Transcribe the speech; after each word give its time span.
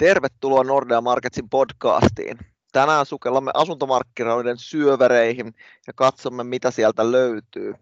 Tervetuloa 0.00 0.64
Nordea 0.64 1.00
Marketsin 1.00 1.48
podcastiin. 1.48 2.38
Tänään 2.72 3.06
sukellamme 3.06 3.50
asuntomarkkinoiden 3.54 4.58
syövereihin 4.58 5.54
ja 5.86 5.92
katsomme, 5.92 6.44
mitä 6.44 6.70
sieltä 6.70 7.12
löytyy. 7.12 7.74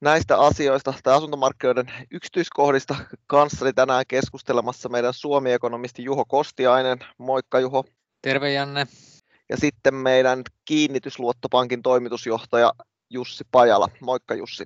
Näistä 0.00 0.38
asioista 0.38 0.94
tai 1.02 1.14
asuntomarkkinoiden 1.14 1.92
yksityiskohdista 2.10 2.96
kanssani 3.26 3.72
tänään 3.72 4.04
keskustelemassa 4.08 4.88
meidän 4.88 5.14
Suomi-ekonomisti 5.14 6.04
Juho 6.04 6.24
Kostiainen. 6.24 6.98
Moikka 7.18 7.60
Juho. 7.60 7.84
Terve 8.22 8.52
Janne. 8.52 8.86
Ja 9.48 9.56
sitten 9.56 9.94
meidän 9.94 10.42
kiinnitysluottopankin 10.64 11.82
toimitusjohtaja 11.82 12.72
Jussi 13.10 13.44
Pajala. 13.50 13.88
Moikka 14.00 14.34
Jussi. 14.34 14.64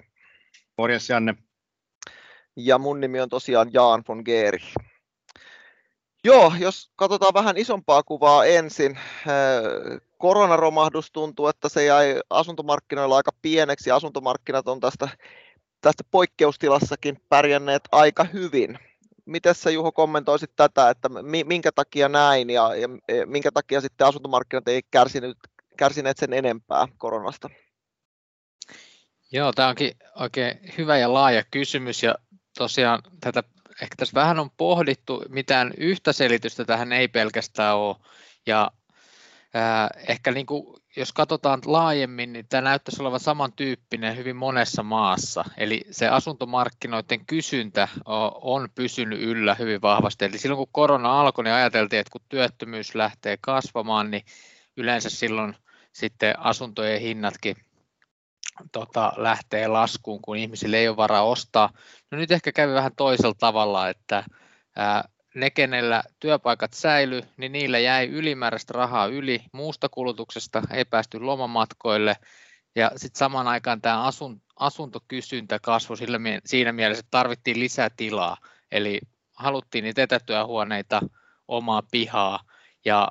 Morjes 0.79 1.09
Janne. 1.09 1.35
Ja 2.57 2.79
mun 2.79 3.01
nimi 3.01 3.21
on 3.21 3.29
tosiaan 3.29 3.71
Jaan 3.73 4.03
von 4.09 4.23
Geeri. 4.25 4.59
Joo, 6.25 6.53
jos 6.59 6.91
katsotaan 6.97 7.35
vähän 7.35 7.57
isompaa 7.57 8.03
kuvaa 8.03 8.45
ensin. 8.45 8.97
Äh, 8.97 10.01
koronaromahdus 10.19 11.13
tuntuu, 11.13 11.47
että 11.47 11.69
se 11.69 11.85
jäi 11.85 12.21
asuntomarkkinoilla 12.31 13.17
aika 13.17 13.31
pieneksi. 13.43 13.91
Asuntomarkkinat 13.91 14.69
on 14.69 14.81
tästä, 14.81 15.09
tästä 15.81 16.05
poikkeustilassakin 16.11 17.21
pärjänneet 17.29 17.83
aika 17.93 18.25
hyvin. 18.25 18.79
Miten 19.25 19.55
sä 19.55 19.71
Juho 19.71 19.93
kommentoisit 19.93 20.51
tätä, 20.57 20.91
että 20.91 21.09
minkä 21.45 21.73
takia 21.73 22.09
näin 22.09 22.51
ja, 22.51 22.71
ja 22.75 22.89
minkä 23.27 23.51
takia 23.51 23.81
sitten 23.81 24.07
asuntomarkkinat 24.07 24.69
ei 24.69 24.83
kärsinyt, 24.91 25.39
kärsineet 25.77 26.17
sen 26.17 26.33
enempää 26.33 26.89
koronasta? 26.99 27.51
Joo, 29.33 29.53
tämä 29.53 29.69
onkin 29.69 29.93
oikein 30.15 30.59
hyvä 30.79 30.99
ja 30.99 31.13
laaja 31.13 31.43
kysymys 31.51 32.03
ja 32.03 32.15
tosiaan 32.59 33.03
tätä 33.21 33.43
ehkä 33.83 33.95
tässä 33.97 34.15
vähän 34.15 34.39
on 34.39 34.51
pohdittu, 34.51 35.25
mitään 35.29 35.73
yhtä 35.77 36.13
selitystä 36.13 36.65
tähän 36.65 36.93
ei 36.93 37.09
pelkästään 37.09 37.77
ole. 37.77 37.97
Ja 38.47 38.71
ää, 39.55 39.91
ehkä 40.09 40.33
niin 40.33 40.47
kuin, 40.47 40.77
jos 40.97 41.13
katsotaan 41.13 41.61
laajemmin, 41.67 42.33
niin 42.33 42.47
tämä 42.49 42.61
näyttäisi 42.61 43.03
olevan 43.03 43.21
samantyyppinen 43.21 44.17
hyvin 44.17 44.37
monessa 44.37 44.83
maassa. 44.83 45.45
Eli 45.57 45.85
se 45.91 46.09
asuntomarkkinoiden 46.09 47.27
kysyntä 47.27 47.89
on 48.35 48.69
pysynyt 48.75 49.21
yllä 49.21 49.55
hyvin 49.55 49.83
vahvasti. 49.83 50.25
Eli 50.25 50.39
silloin 50.39 50.59
kun 50.59 50.69
korona 50.73 51.21
alkoi, 51.21 51.45
niin 51.45 51.55
ajateltiin, 51.55 52.01
että 52.01 52.11
kun 52.11 52.21
työttömyys 52.29 52.95
lähtee 52.95 53.37
kasvamaan, 53.41 54.11
niin 54.11 54.23
yleensä 54.77 55.11
silloin 55.11 55.57
sitten 55.93 56.39
asuntojen 56.39 57.01
hinnatkin 57.01 57.57
tota, 58.73 59.13
lähtee 59.17 59.69
laskuun, 59.69 60.23
kun 60.23 60.37
ihmisille 60.37 60.77
ei 60.77 60.89
ole 60.89 60.97
varaa 60.97 61.23
ostaa. 61.23 61.71
No 62.11 62.19
nyt 62.19 62.31
ehkä 62.31 62.53
kävi 62.53 62.73
vähän 62.73 62.97
toisella 62.97 63.35
tavalla, 63.39 63.89
että 63.89 64.25
ää, 64.77 65.09
ne, 65.35 65.51
kenellä 65.51 66.03
työpaikat 66.21 66.73
säily, 66.73 67.23
niin 67.37 67.53
niillä 67.53 67.79
jäi 67.79 68.09
ylimääräistä 68.09 68.73
rahaa 68.73 69.07
yli. 69.07 69.43
Muusta 69.53 69.89
kulutuksesta, 69.89 70.63
ei 70.71 70.85
päästy 70.85 71.21
lomamatkoille, 71.21 72.17
ja 72.77 72.91
sitten 72.97 73.19
samaan 73.19 73.49
aikaan 73.49 73.81
tämä 73.81 74.03
asun, 74.03 74.43
asuntokysyntä 74.57 75.59
kasvoi 75.59 75.97
sillä, 75.97 76.19
siinä 76.45 76.73
mielessä, 76.73 77.01
että 77.01 77.11
tarvittiin 77.11 77.61
lisää 77.61 77.91
tilaa, 77.97 78.37
eli 78.73 79.01
haluttiin 79.37 79.85
niitä 79.85 80.03
etätyöhuoneita, 80.03 81.01
omaa 81.49 81.83
pihaa, 81.91 82.41
ja 82.85 83.09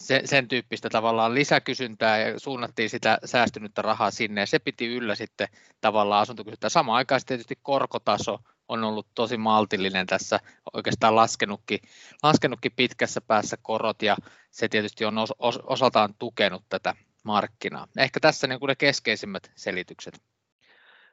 sen, 0.00 0.28
sen 0.28 0.48
tyyppistä 0.48 0.88
tavallaan 0.88 1.34
lisäkysyntää 1.34 2.18
ja 2.18 2.40
suunnattiin 2.40 2.90
sitä 2.90 3.18
säästynyttä 3.24 3.82
rahaa 3.82 4.10
sinne 4.10 4.40
ja 4.40 4.46
se 4.46 4.58
piti 4.58 4.86
yllä 4.86 5.14
sitten 5.14 5.48
tavallaan 5.80 6.22
asuntokysyntää. 6.22 6.70
Samaan 6.70 6.96
aikaan 6.96 7.20
tietysti 7.26 7.58
korkotaso 7.62 8.38
on 8.68 8.84
ollut 8.84 9.06
tosi 9.14 9.36
maltillinen 9.36 10.06
tässä, 10.06 10.40
oikeastaan 10.72 11.16
laskenutkin, 11.16 11.78
laskenutkin 12.22 12.72
pitkässä 12.76 13.20
päässä 13.20 13.56
korot 13.62 14.02
ja 14.02 14.16
se 14.50 14.68
tietysti 14.68 15.04
on 15.04 15.18
os, 15.18 15.32
os, 15.38 15.58
osaltaan 15.62 16.14
tukenut 16.18 16.64
tätä 16.68 16.94
markkinaa. 17.24 17.86
Ehkä 17.96 18.20
tässä 18.20 18.46
niin 18.46 18.60
kuin 18.60 18.68
ne 18.68 18.76
keskeisimmät 18.76 19.50
selitykset. 19.54 20.22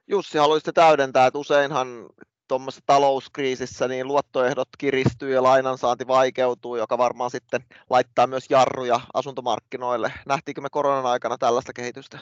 Jussi, 0.07 0.37
haluaisitte 0.37 0.71
täydentää, 0.71 1.27
että 1.27 1.39
useinhan 1.39 2.05
tuommoisessa 2.47 2.83
talouskriisissä 2.85 3.87
niin 3.87 4.07
luottoehdot 4.07 4.69
kiristyy 4.77 5.33
ja 5.33 5.43
lainansaanti 5.43 6.07
vaikeutuu, 6.07 6.75
joka 6.75 6.97
varmaan 6.97 7.31
sitten 7.31 7.61
laittaa 7.89 8.27
myös 8.27 8.45
jarruja 8.49 8.99
asuntomarkkinoille. 9.13 10.13
Nähtiinkö 10.27 10.61
me 10.61 10.69
koronan 10.71 11.05
aikana 11.05 11.37
tällaista 11.37 11.73
kehitystä? 11.73 12.19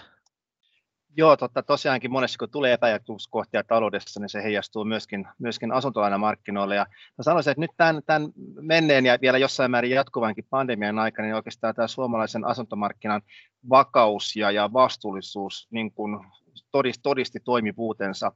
Joo, 1.17 1.37
totta, 1.37 1.63
tosiaankin 1.63 2.11
monessa 2.11 2.37
kun 2.37 2.49
tulee 2.49 2.73
epäjärjestyskohtia 2.73 3.63
taloudessa, 3.63 4.19
niin 4.19 4.29
se 4.29 4.43
heijastuu 4.43 4.85
myöskin, 4.85 5.27
myöskin 5.39 5.71
asuntolainamarkkinoille. 5.71 6.75
Ja 6.75 6.85
mä 7.17 7.23
sanoisin, 7.23 7.51
että 7.51 7.61
nyt 7.61 7.71
tämän, 7.77 8.01
tämän 8.05 8.29
menneen 8.61 9.05
ja 9.05 9.17
vielä 9.21 9.37
jossain 9.37 9.71
määrin 9.71 9.91
jatkuvankin 9.91 10.45
pandemian 10.49 10.99
aikana, 10.99 11.25
niin 11.25 11.35
oikeastaan 11.35 11.75
tämä 11.75 11.87
suomalaisen 11.87 12.45
asuntomarkkinan 12.45 13.21
vakaus 13.69 14.35
ja, 14.35 14.51
ja 14.51 14.73
vastuullisuus 14.73 15.67
niin 15.71 15.91
kuin 15.91 16.19
todisti, 16.71 17.03
todisti 17.03 17.39
toimivuutensa 17.39 18.31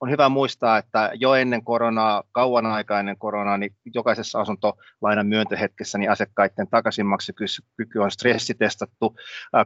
on 0.00 0.10
hyvä 0.10 0.28
muistaa, 0.28 0.78
että 0.78 1.10
jo 1.14 1.34
ennen 1.34 1.64
koronaa, 1.64 2.22
kauan 2.32 2.66
aikaa 2.66 3.00
ennen 3.00 3.18
koronaa, 3.18 3.58
niin 3.58 3.76
jokaisessa 3.94 4.40
asuntolainan 4.40 5.26
myöntöhetkessä 5.26 5.98
niin 5.98 6.10
asiakkaiden 6.10 6.68
takaisinmaksukyky 6.70 7.98
on 7.98 8.10
stressitestattu 8.10 9.16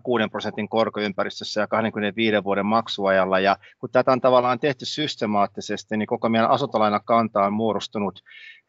6 0.02 0.28
prosentin 0.30 0.68
korkoympäristössä 0.68 1.60
ja 1.60 1.66
25 1.66 2.44
vuoden 2.44 2.66
maksuajalla. 2.66 3.40
Ja 3.40 3.56
kun 3.78 3.90
tätä 3.90 4.12
on 4.12 4.20
tavallaan 4.20 4.60
tehty 4.60 4.84
systemaattisesti, 4.84 5.96
niin 5.96 6.06
koko 6.06 6.28
meidän 6.28 6.50
asuntolainakanta 6.50 7.44
on 7.44 7.52
muodostunut 7.52 8.22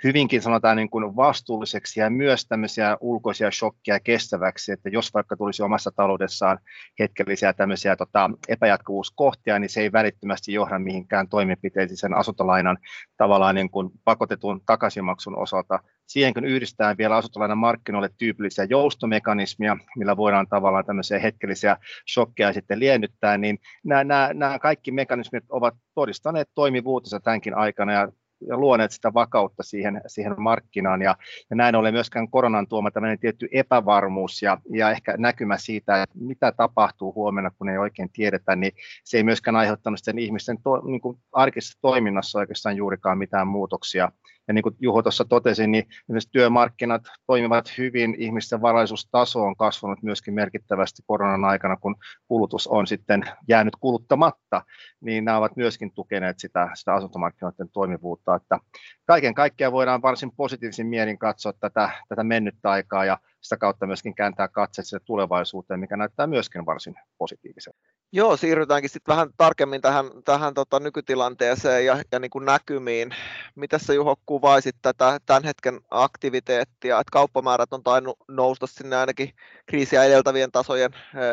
hyvinkin 0.03 0.41
sanotaan 0.41 0.77
niin 0.77 0.89
kuin 0.89 1.15
vastuulliseksi 1.15 1.99
ja 1.99 2.09
myös 2.09 2.45
tämmöisiä 2.45 2.97
ulkoisia 3.01 3.51
shokkeja 3.51 3.99
kestäväksi, 3.99 4.71
että 4.71 4.89
jos 4.89 5.13
vaikka 5.13 5.37
tulisi 5.37 5.63
omassa 5.63 5.91
taloudessaan 5.95 6.59
hetkellisiä 6.99 7.53
tämmöisiä 7.53 7.95
tota, 7.95 8.29
epäjatkuvuuskohtia, 8.47 9.59
niin 9.59 9.69
se 9.69 9.81
ei 9.81 9.91
välittömästi 9.91 10.53
johda 10.53 10.79
mihinkään 10.79 11.29
toimenpiteisiin 11.29 11.97
sen 11.97 12.13
asuntolainan 12.13 12.77
tavallaan 13.17 13.55
niin 13.55 13.69
kuin 13.69 13.89
pakotetun 14.03 14.61
takaisinmaksun 14.65 15.37
osalta. 15.37 15.79
Siihen 16.07 16.33
kun 16.33 16.45
yhdistetään 16.45 16.97
vielä 16.97 17.15
asuntolainan 17.15 17.57
markkinoille 17.57 18.09
tyypillisiä 18.17 18.63
joustomekanismia, 18.69 19.77
millä 19.97 20.17
voidaan 20.17 20.47
tavallaan 20.47 20.85
tämmöisiä 20.85 21.19
hetkellisiä 21.19 21.77
shokkeja 22.13 22.53
sitten 22.53 22.79
liennyttää, 22.79 23.37
niin 23.37 23.59
nämä, 23.83 24.03
nämä, 24.03 24.29
nämä 24.33 24.59
kaikki 24.59 24.91
mekanismit 24.91 25.43
ovat 25.49 25.75
todistaneet 25.95 26.49
toimivuutensa 26.55 27.19
tämänkin 27.19 27.57
aikana 27.57 27.93
ja 27.93 28.07
ja 28.47 28.57
luoneet 28.57 28.91
sitä 28.91 29.13
vakautta 29.13 29.63
siihen, 29.63 30.01
siihen 30.07 30.35
markkinaan. 30.37 31.01
Ja, 31.01 31.15
ja 31.49 31.55
näin 31.55 31.75
ollen 31.75 31.93
myöskään 31.93 32.29
koronan 32.29 32.67
tuoma 32.67 32.91
tämmöinen 32.91 33.19
tietty 33.19 33.47
epävarmuus 33.51 34.41
ja, 34.41 34.57
ja 34.69 34.91
ehkä 34.91 35.15
näkymä 35.17 35.57
siitä, 35.57 36.03
että 36.03 36.15
mitä 36.19 36.51
tapahtuu 36.51 37.13
huomenna, 37.13 37.51
kun 37.57 37.69
ei 37.69 37.77
oikein 37.77 38.09
tiedetä, 38.13 38.55
niin 38.55 38.71
se 39.03 39.17
ei 39.17 39.23
myöskään 39.23 39.55
aiheuttanut 39.55 39.99
sen 40.03 40.19
ihmisten 40.19 40.61
to, 40.61 40.81
niin 40.85 41.01
kuin 41.01 41.17
arkisessa 41.31 41.79
toiminnassa 41.81 42.39
oikeastaan 42.39 42.75
juurikaan 42.75 43.17
mitään 43.17 43.47
muutoksia. 43.47 44.11
Ja 44.49 44.53
niin 44.53 44.63
kuin 44.63 44.75
Juho 44.79 45.01
tuossa 45.01 45.25
totesi, 45.25 45.67
niin 45.67 45.87
työmarkkinat 46.31 47.01
toimivat 47.27 47.77
hyvin, 47.77 48.15
ihmisten 48.17 48.61
varallisuustaso 48.61 49.41
on 49.43 49.55
kasvanut 49.55 50.03
myöskin 50.03 50.33
merkittävästi 50.33 51.01
koronan 51.07 51.45
aikana, 51.45 51.77
kun 51.77 51.95
kulutus 52.27 52.67
on 52.67 52.87
sitten 52.87 53.23
jäänyt 53.47 53.75
kuluttamatta, 53.79 54.61
niin 55.01 55.25
nämä 55.25 55.37
ovat 55.37 55.55
myöskin 55.55 55.91
tukeneet 55.93 56.39
sitä, 56.39 56.69
sitä 56.73 56.93
asuntomarkkinoiden 56.93 57.69
toimivuutta. 57.69 58.35
Että 58.35 58.59
kaiken 59.05 59.33
kaikkiaan 59.33 59.73
voidaan 59.73 60.01
varsin 60.01 60.31
positiivisin 60.31 60.87
mielin 60.87 61.17
katsoa 61.17 61.53
tätä, 61.53 61.89
tätä 62.07 62.23
mennyttä 62.23 62.71
aikaa 62.71 63.05
ja 63.05 63.17
sitä 63.41 63.57
kautta 63.57 63.87
myöskin 63.87 64.15
kääntää 64.15 64.47
katseet 64.47 65.03
tulevaisuuteen, 65.05 65.79
mikä 65.79 65.97
näyttää 65.97 66.27
myöskin 66.27 66.65
varsin 66.65 66.95
positiiviselta. 67.17 67.98
Joo, 68.11 68.37
siirrytäänkin 68.37 68.89
sitten 68.89 69.11
vähän 69.13 69.29
tarkemmin 69.37 69.81
tähän, 69.81 70.05
tähän 70.25 70.53
tota 70.53 70.79
nykytilanteeseen 70.79 71.85
ja, 71.85 72.03
ja 72.11 72.19
niin 72.19 72.29
kuin 72.31 72.45
näkymiin. 72.45 73.15
Miten 73.55 73.79
sä 73.79 73.93
Juho 73.93 74.15
kuvaisit 74.25 74.75
tätä 74.81 75.19
tämän 75.25 75.43
hetken 75.43 75.81
aktiviteettia, 75.91 76.99
että 76.99 77.11
kauppamäärät 77.11 77.73
on 77.73 77.83
tainnut 77.83 78.17
nousta 78.27 78.67
sinne 78.67 78.95
ainakin 78.95 79.33
kriisiä 79.65 80.03
edeltävien 80.03 80.51
tasojen 80.51 80.91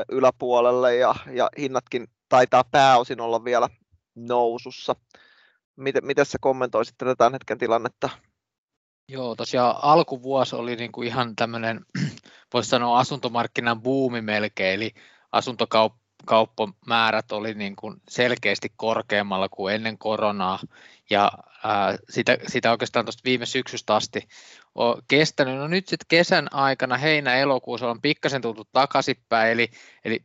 yläpuolelle 0.09 0.97
ja, 0.97 1.15
ja 1.33 1.51
hinnatkin 1.59 2.09
taitaa 2.29 2.65
pääosin 2.65 3.21
olla 3.21 3.45
vielä 3.45 3.69
nousussa. 4.15 4.97
Miten, 5.77 6.07
miten 6.07 6.27
sä 6.27 6.39
kommentoisit 6.41 6.95
tätä 6.99 7.15
tämän 7.17 7.33
hetken 7.33 7.59
tilannetta? 7.59 8.09
Joo, 9.09 9.35
tosiaan 9.35 9.77
alkuvuosi 9.83 10.57
oli 10.57 10.77
niin 10.77 10.93
kuin 10.93 11.09
ihan 11.09 11.37
tämmöinen, 11.37 11.87
voisi 12.53 12.69
sanoa 12.69 12.99
asuntomarkkinan 12.99 13.83
buumi 13.83 14.21
melkein, 14.21 14.75
eli 14.75 14.91
asuntokauppamäärät 16.17 17.33
oli 17.33 17.55
niin 17.55 17.77
kuin 17.77 17.97
selkeästi 18.09 18.73
korkeammalla 18.77 19.49
kuin 19.49 19.75
ennen 19.75 19.99
koronaa, 19.99 20.59
ja 21.11 21.33
ää, 21.65 21.97
sitä, 22.11 22.39
sitä 22.47 22.71
oikeastaan 22.71 23.05
tuosta 23.05 23.23
viime 23.25 23.47
syksystä 23.47 23.95
asti 23.95 24.29
on 24.75 25.03
kestänyt. 25.09 25.59
No 25.59 25.69
nyt 25.69 25.89
sitten 25.89 26.07
kesän 26.09 26.55
aikana, 26.55 26.97
heinä-elokuussa 26.97 27.91
on 27.91 28.01
pikkasen 28.01 28.43
tultu 28.43 28.65
takaisinpäin, 28.73 29.53
eli, 29.53 29.69
eli 30.05 30.21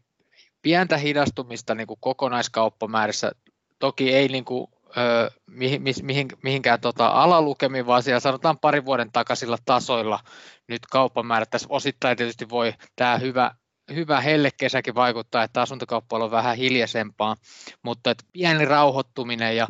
pientä 0.61 0.97
hidastumista 0.97 1.75
niin 1.75 1.88
kuin 1.88 1.99
kokonaiskauppamäärissä, 1.99 3.31
toki 3.79 4.13
ei 4.13 4.27
niin 4.27 4.45
kuin 4.45 4.67
ö, 4.97 5.31
mihin, 5.47 5.81
mihin, 6.01 6.27
mihinkään 6.43 6.81
tota 6.81 7.07
alalukemiin, 7.07 7.85
vaan 7.85 8.03
siellä 8.03 8.19
sanotaan 8.19 8.59
parin 8.59 8.85
vuoden 8.85 9.11
takaisilla 9.11 9.57
tasoilla 9.65 10.19
nyt 10.67 10.85
kauppamäärät. 10.91 11.49
Tässä 11.49 11.67
osittain 11.71 12.17
tietysti 12.17 12.49
voi 12.49 12.73
tämä 12.95 13.17
hyvä, 13.17 13.51
hyvä 13.95 14.21
hellekesäkin 14.21 14.95
vaikuttaa, 14.95 15.43
että 15.43 15.61
asuntokauppa 15.61 16.17
on 16.17 16.31
vähän 16.31 16.57
hiljaisempaa, 16.57 17.35
mutta 17.83 18.11
että 18.11 18.23
pieni 18.33 18.65
rauhoittuminen 18.65 19.57
ja 19.57 19.67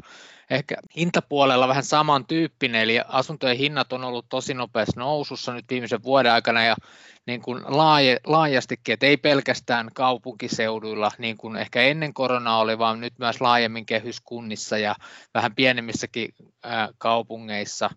ehkä 0.49 0.75
hintapuolella 0.97 1.67
vähän 1.67 1.83
samantyyppinen, 1.83 2.81
eli 2.81 2.99
asuntojen 3.07 3.57
hinnat 3.57 3.93
on 3.93 4.03
ollut 4.03 4.25
tosi 4.29 4.53
nopeassa 4.53 4.99
nousussa 4.99 5.53
nyt 5.53 5.65
viimeisen 5.69 6.03
vuoden 6.03 6.31
aikana 6.31 6.63
ja 6.63 6.75
niin 7.25 7.41
kuin 7.41 7.63
laaje, 7.65 8.19
laajastikin, 8.25 8.93
että 8.93 9.05
ei 9.05 9.17
pelkästään 9.17 9.89
kaupunkiseuduilla, 9.93 11.11
niin 11.17 11.37
kuin 11.37 11.55
ehkä 11.55 11.81
ennen 11.81 12.13
koronaa 12.13 12.59
oli, 12.59 12.77
vaan 12.77 13.01
nyt 13.01 13.13
myös 13.19 13.41
laajemmin 13.41 13.85
kehyskunnissa 13.85 14.77
ja 14.77 14.95
vähän 15.33 15.55
pienemmissäkin 15.55 16.33
ää, 16.63 16.89
kaupungeissa. 16.97 17.89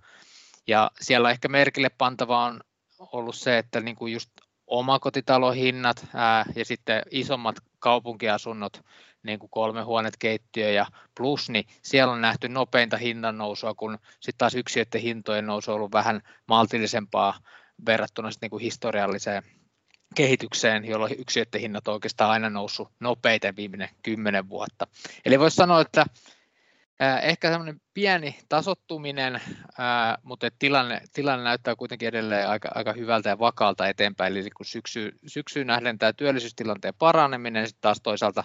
Ja 0.67 0.91
siellä 1.01 1.31
ehkä 1.31 1.49
merkille 1.49 1.89
pantava 1.89 2.45
on 2.45 2.61
ollut 2.99 3.37
se, 3.37 3.59
että 3.59 3.81
niin 3.81 3.97
kuin 3.97 4.13
just 4.13 4.31
omakotitalohinnat 4.67 6.07
ää, 6.15 6.45
ja 6.57 6.65
sitten 6.65 7.03
isommat 7.11 7.57
kaupunkiasunnot, 7.79 8.85
niin 9.23 9.39
kuin 9.39 9.51
kolme 9.51 9.83
huoneet, 9.83 10.17
keittiö 10.19 10.71
ja 10.71 10.87
plus, 11.17 11.51
niin 11.51 11.65
siellä 11.83 12.13
on 12.13 12.21
nähty 12.21 12.49
nopeinta 12.49 12.97
hinnan 12.97 13.39
nousua, 13.39 13.75
kun 13.75 13.99
sitten 14.21 14.39
taas 14.39 14.55
yksiöiden 14.55 15.01
hintojen 15.01 15.47
nousu 15.47 15.71
on 15.71 15.75
ollut 15.75 15.93
vähän 15.93 16.21
maltillisempaa 16.49 17.39
verrattuna 17.87 18.31
sitten 18.31 18.47
niin 18.47 18.51
kuin 18.51 18.63
historialliseen 18.63 19.43
kehitykseen, 20.15 20.85
jolloin 20.85 21.15
yksiöiden 21.19 21.61
hinnat 21.61 21.89
on 21.89 21.95
oikeastaan 21.95 22.31
aina 22.31 22.51
noussut 22.51 22.89
nopeiten 23.01 23.57
viimeinen 23.57 23.89
kymmenen 24.03 24.49
vuotta. 24.49 24.87
Eli 25.25 25.39
voisi 25.39 25.57
sanoa, 25.57 25.81
että 25.81 26.07
ehkä 27.23 27.51
semmoinen 27.51 27.81
pieni 27.95 28.39
tasottuminen, 28.49 29.41
mutta 30.23 30.47
tilanne, 30.59 31.01
tilanne 31.13 31.45
näyttää 31.45 31.77
kuitenkin 31.77 32.09
edelleen 32.09 32.49
aika, 32.49 32.69
aika 32.75 32.93
hyvältä 32.93 33.29
ja 33.29 33.39
vakaalta 33.39 33.89
eteenpäin. 33.89 34.37
Eli 34.37 34.51
kun 34.51 34.67
syksy, 34.67 35.13
syksyyn 35.27 35.67
nähden 35.67 35.99
tämä 35.99 36.13
työllisyystilanteen 36.13 36.95
paraneminen 36.99 37.67
sitten 37.67 37.83
taas 37.83 38.01
toisaalta 38.03 38.43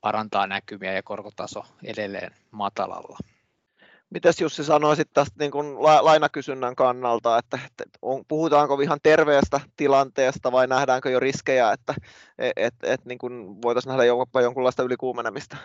parantaa 0.00 0.46
näkymiä 0.46 0.92
ja 0.92 1.02
korkotaso 1.02 1.64
edelleen 1.84 2.30
matalalla. 2.50 3.18
Mitäs 4.14 4.40
Jussi 4.40 4.64
sanoisit 4.64 5.08
tästä 5.12 5.34
niin 5.38 5.50
kuin 5.50 5.82
lainakysynnän 5.82 6.76
kannalta, 6.76 7.38
että, 7.38 7.58
että 7.64 7.98
on, 8.02 8.24
puhutaanko 8.28 8.80
ihan 8.80 8.98
terveestä 9.02 9.60
tilanteesta 9.76 10.52
vai 10.52 10.66
nähdäänkö 10.66 11.10
jo 11.10 11.20
riskejä, 11.20 11.72
että 11.72 11.94
et, 12.38 12.52
et, 12.56 12.74
et, 12.82 13.04
niin 13.04 13.18
kuin 13.18 13.62
voitaisiin 13.62 13.90
nähdä 13.90 14.04
jopa 14.04 14.40
jonkunlaista 14.40 14.82
ylikuumenemista? 14.82 15.56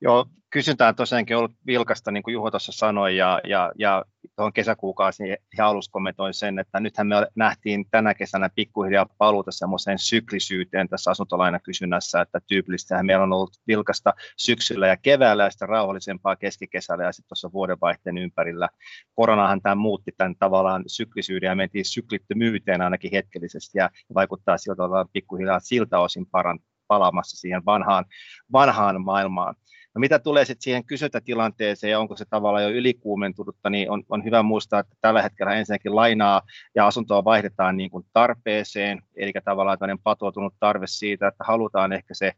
Joo, 0.00 0.26
kysyntä 0.50 0.88
on 0.88 0.94
tosiaankin 0.94 1.36
ollut 1.36 1.52
vilkasta, 1.66 2.10
niin 2.10 2.22
kuin 2.22 2.32
Juho 2.32 2.50
tuossa 2.50 2.72
sanoi, 2.72 3.16
ja, 3.16 3.40
ja, 3.44 3.72
ja 3.78 4.04
tuohon 4.36 4.52
kesäkuukausiin 4.52 5.36
ja 5.58 5.66
alussa 5.66 5.92
kommentoin 5.92 6.34
sen, 6.34 6.58
että 6.58 6.80
nythän 6.80 7.06
me 7.06 7.26
nähtiin 7.34 7.84
tänä 7.90 8.14
kesänä 8.14 8.48
pikkuhiljaa 8.54 9.06
paluuta 9.18 9.52
semmoiseen 9.52 9.98
syklisyyteen 9.98 10.88
tässä 10.88 11.10
asuntolainakysynnässä, 11.10 12.20
että 12.20 12.40
tyypillistä 12.46 13.02
meillä 13.02 13.22
on 13.22 13.32
ollut 13.32 13.56
vilkasta 13.66 14.14
syksyllä 14.36 14.86
ja 14.86 14.96
keväällä 14.96 15.44
ja 15.44 15.50
sitten 15.50 15.68
rauhallisempaa 15.68 16.36
keskikesällä 16.36 17.04
ja 17.04 17.12
sitten 17.12 17.28
tuossa 17.28 17.52
vuodenvaihteen 17.92 18.18
ympärillä. 18.18 18.68
Koronahan 19.14 19.62
tämä 19.62 19.74
muutti 19.74 20.12
tämän 20.16 20.34
tavallaan 20.38 20.84
syklisyyden 20.86 21.48
ja 21.48 21.54
mentiin 21.54 21.84
syklittömyyteen 21.84 22.80
ainakin 22.80 23.10
hetkellisesti 23.12 23.78
ja 23.78 23.90
vaikuttaa 24.14 24.58
siltä, 24.58 24.84
että 24.84 25.12
pikkuhiljaa 25.12 25.60
siltä 25.60 25.98
osin 25.98 26.26
paran, 26.26 26.58
palaamassa 26.86 27.36
siihen 27.36 27.64
vanhaan, 27.64 28.04
vanhaan 28.52 29.04
maailmaan. 29.04 29.54
No 29.94 29.98
mitä 29.98 30.18
tulee 30.18 30.44
sitten 30.44 30.62
siihen 30.62 30.84
kysyntätilanteeseen 30.84 31.90
ja 31.90 32.00
onko 32.00 32.16
se 32.16 32.24
tavallaan 32.24 32.64
jo 32.64 32.70
ylikuumentunutta, 32.70 33.70
niin 33.70 33.90
on, 33.90 34.02
on 34.08 34.24
hyvä 34.24 34.42
muistaa, 34.42 34.80
että 34.80 34.96
tällä 35.00 35.22
hetkellä 35.22 35.54
ensinnäkin 35.54 35.96
lainaa 35.96 36.42
ja 36.74 36.86
asuntoa 36.86 37.24
vaihdetaan 37.24 37.76
niin 37.76 37.90
kuin 37.90 38.06
tarpeeseen, 38.12 39.02
eli 39.16 39.32
tavallaan 39.44 39.78
tämmöinen 39.78 40.02
patoutunut 40.02 40.54
tarve 40.60 40.86
siitä, 40.86 41.28
että 41.28 41.44
halutaan 41.44 41.92
ehkä 41.92 42.14
se, 42.14 42.32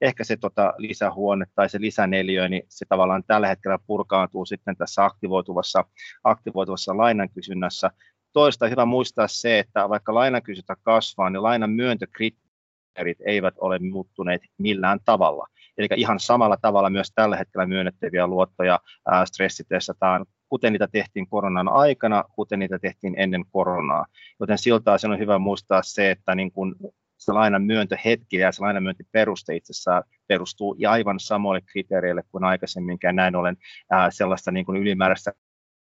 ehkä 0.00 0.24
se 0.24 0.36
tota 0.36 0.74
lisähuone 0.78 1.46
tai 1.54 1.68
se 1.68 1.80
lisäneliö, 1.80 2.48
niin 2.48 2.62
se 2.68 2.86
tavallaan 2.88 3.24
tällä 3.26 3.48
hetkellä 3.48 3.78
purkaantuu 3.86 4.46
sitten 4.46 4.76
tässä 4.76 5.04
aktivoituvassa, 5.04 5.84
aktivoituvassa 6.24 6.96
lainan 6.96 7.30
kysynnässä. 7.30 7.90
Toista 8.32 8.68
hyvä 8.68 8.84
muistaa 8.84 9.28
se, 9.28 9.58
että 9.58 9.88
vaikka 9.88 10.14
lainan 10.14 10.42
kysyntä 10.42 10.76
kasvaa, 10.82 11.30
niin 11.30 11.42
lainan 11.42 11.70
myöntökriteerit 11.70 13.18
eivät 13.26 13.54
ole 13.58 13.78
muuttuneet 13.78 14.42
millään 14.58 14.98
tavalla. 15.04 15.46
Eli 15.80 15.88
ihan 15.96 16.20
samalla 16.20 16.56
tavalla 16.56 16.90
myös 16.90 17.12
tällä 17.14 17.36
hetkellä 17.36 17.66
myönnettäviä 17.66 18.26
luottoja 18.26 18.80
stressitestataan, 19.24 20.26
kuten 20.48 20.72
niitä 20.72 20.88
tehtiin 20.92 21.26
koronan 21.26 21.68
aikana, 21.68 22.24
kuten 22.34 22.58
niitä 22.58 22.78
tehtiin 22.78 23.14
ennen 23.18 23.44
koronaa. 23.50 24.06
Joten 24.40 24.58
siltä 24.58 24.92
on 24.92 25.18
hyvä 25.18 25.38
muistaa 25.38 25.82
se, 25.82 26.10
että 26.10 26.34
niin 26.34 26.52
kun 26.52 26.76
se 27.18 27.32
lainan 27.32 27.62
myöntöhetki 27.62 28.36
ja 28.36 28.52
se 28.52 28.62
lainan 28.62 28.82
myöntiperuste 28.82 29.56
itse 29.56 29.72
asiassa 29.72 30.02
perustuu 30.26 30.76
aivan 30.88 31.20
samoille 31.20 31.60
kriteereille 31.60 32.22
kuin 32.32 32.44
aikaisemminkään. 32.44 33.16
Näin 33.16 33.36
ollen 33.36 33.56
sellaista 34.10 34.50
niin 34.50 34.66
kuin 34.66 34.78
ylimääräistä 34.78 35.32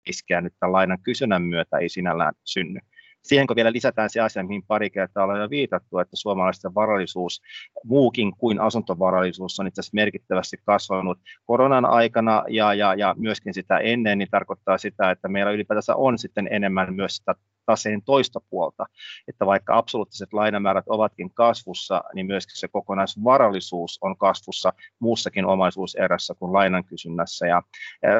riskiä 0.07 0.41
nyt 0.41 0.53
tämän 0.59 0.73
lainan 0.73 0.97
kysynnän 1.03 1.41
myötä 1.41 1.77
ei 1.77 1.89
sinällään 1.89 2.33
synny. 2.43 2.79
Siihen 3.27 3.47
kun 3.47 3.55
vielä 3.55 3.73
lisätään 3.73 4.09
se 4.09 4.19
asia, 4.19 4.43
mihin 4.43 4.63
pari 4.67 4.89
kertaa 4.89 5.23
ollaan 5.23 5.41
jo 5.41 5.49
viitattu, 5.49 5.99
että 5.99 6.15
suomalaisten 6.15 6.75
varallisuus, 6.75 7.41
muukin 7.83 8.31
kuin 8.37 8.59
asuntovarallisuus, 8.61 9.59
on 9.59 9.67
itse 9.67 9.79
asiassa 9.81 9.95
merkittävästi 9.95 10.57
kasvanut 10.65 11.19
koronan 11.45 11.85
aikana 11.85 12.43
ja, 12.49 12.73
ja, 12.73 12.93
ja 12.93 13.15
myöskin 13.17 13.53
sitä 13.53 13.77
ennen, 13.77 14.17
niin 14.17 14.27
tarkoittaa 14.31 14.77
sitä, 14.77 15.11
että 15.11 15.27
meillä 15.27 15.51
ylipäätänsä 15.51 15.95
on 15.95 16.19
sitten 16.19 16.47
enemmän 16.51 16.93
myös 16.93 17.15
sitä 17.15 17.35
taseen 17.67 18.01
toista 18.01 18.39
puolta, 18.49 18.85
että 19.27 19.45
vaikka 19.45 19.77
absoluuttiset 19.77 20.33
lainamäärät 20.33 20.85
ovatkin 20.87 21.33
kasvussa, 21.33 22.03
niin 22.13 22.25
myöskin 22.25 22.59
se 22.59 22.67
kokonaisvarallisuus 22.67 23.97
on 24.01 24.17
kasvussa 24.17 24.73
muussakin 24.99 25.45
omaisuuserässä 25.45 26.33
kuin 26.39 26.53
lainan 26.53 26.83
kysynnässä 26.83 27.47
ja 27.47 27.61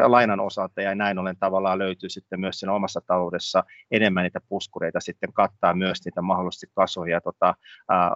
lainan 0.08 0.40
osalta, 0.40 0.82
ja 0.82 0.96
näin 0.96 1.20
ollen 1.20 1.38
tavallaan 1.40 1.80
löytyy 1.80 2.10
sitten 2.10 2.40
myös 2.40 2.60
sen 2.60 2.70
omassa 2.70 3.02
taloudessa 3.08 3.64
enemmän 3.92 4.24
niitä 4.24 4.42
puskureita 4.50 5.00
sitten 5.00 5.34
kattaa 5.34 5.74
myös 5.74 6.06
niitä 6.06 6.22
mahdollisesti 6.22 6.68
kasvavia 6.76 7.22
tota, 7.22 7.56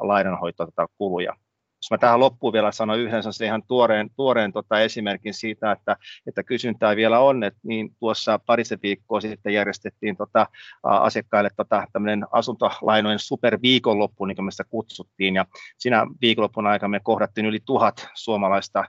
lainanhoitokuluja. 0.02 1.36
Jos 1.84 1.92
mä 1.92 1.98
tähän 1.98 2.20
loppuun 2.20 2.54
vielä 2.54 2.72
sanon 2.72 3.00
yhden 3.00 3.24
ihan 3.46 3.64
tuoreen, 3.68 4.10
tuoreen 4.16 4.54
tota 4.54 4.80
esimerkin 4.80 5.34
siitä, 5.34 5.72
että, 5.72 5.98
että 6.28 6.44
kysyntää 6.44 6.96
vielä 6.96 7.20
on, 7.20 7.44
että 7.44 7.60
niin 7.64 7.96
tuossa 8.00 8.40
parisen 8.46 8.80
viikkoa 8.84 9.22
sitten 9.22 9.54
järjestettiin 9.54 10.18
tota, 10.18 10.48
asiakkaille 10.84 11.50
tota, 11.58 11.88
tämmöinen 11.94 12.26
asuntolainojen 12.32 13.20
superviikonloppu, 13.20 14.26
niin 14.26 14.36
kuin 14.36 14.46
me 14.46 14.52
sitä 14.52 14.64
kutsuttiin, 14.64 15.36
ja 15.36 15.46
siinä 15.78 16.08
viikonloppun 16.22 16.68
aikana 16.68 16.90
me 16.90 17.00
kohdattiin 17.00 17.46
yli 17.46 17.60
tuhat 17.66 18.08
suomalaista 18.14 18.84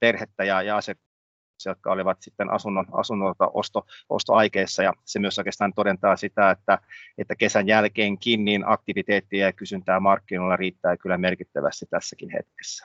perhettä 0.00 0.44
ja, 0.44 0.62
ja 0.62 0.76
asiakkaita, 0.76 1.03
jotka 1.70 1.92
olivat 1.92 2.22
sitten 2.22 2.52
asunnon, 2.52 2.86
asunnolta 2.92 3.50
osto, 3.54 3.86
ostoaikeissa, 4.08 4.82
ja 4.82 4.92
se 5.04 5.18
myös 5.18 5.38
oikeastaan 5.38 5.72
todentaa 5.74 6.16
sitä, 6.16 6.50
että, 6.50 6.78
että 7.18 7.36
kesän 7.36 7.66
jälkeenkin 7.66 8.44
niin 8.44 8.68
aktiviteettia 8.68 9.46
ja 9.46 9.52
kysyntää 9.52 10.00
markkinoilla 10.00 10.56
riittää 10.56 10.96
kyllä 10.96 11.18
merkittävästi 11.18 11.86
tässäkin 11.90 12.30
hetkessä. 12.30 12.84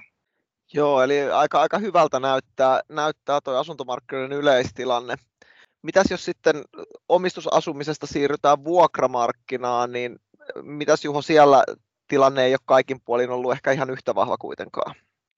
Joo, 0.74 1.01
eli 1.01 1.21
aika, 1.21 1.62
aika 1.62 1.77
hyvältä 1.79 2.19
näyttää, 2.19 2.81
näyttää 2.89 3.39
tuo 3.43 3.55
asuntomarkkinoiden 3.55 4.38
yleistilanne. 4.38 5.15
Mitäs 5.81 6.07
jos 6.12 6.25
sitten 6.25 6.63
omistusasumisesta 7.09 8.07
siirrytään 8.07 8.63
vuokramarkkinaan, 8.63 9.91
niin 9.91 10.19
mitäs 10.62 11.05
Juho 11.05 11.21
siellä 11.21 11.63
tilanne 12.07 12.43
ei 12.43 12.53
ole 12.53 12.59
kaikin 12.65 13.01
puolin 13.05 13.29
ollut 13.29 13.51
ehkä 13.51 13.71
ihan 13.71 13.89
yhtä 13.89 14.15
vahva 14.15 14.38
kuitenkaan? 14.38 14.95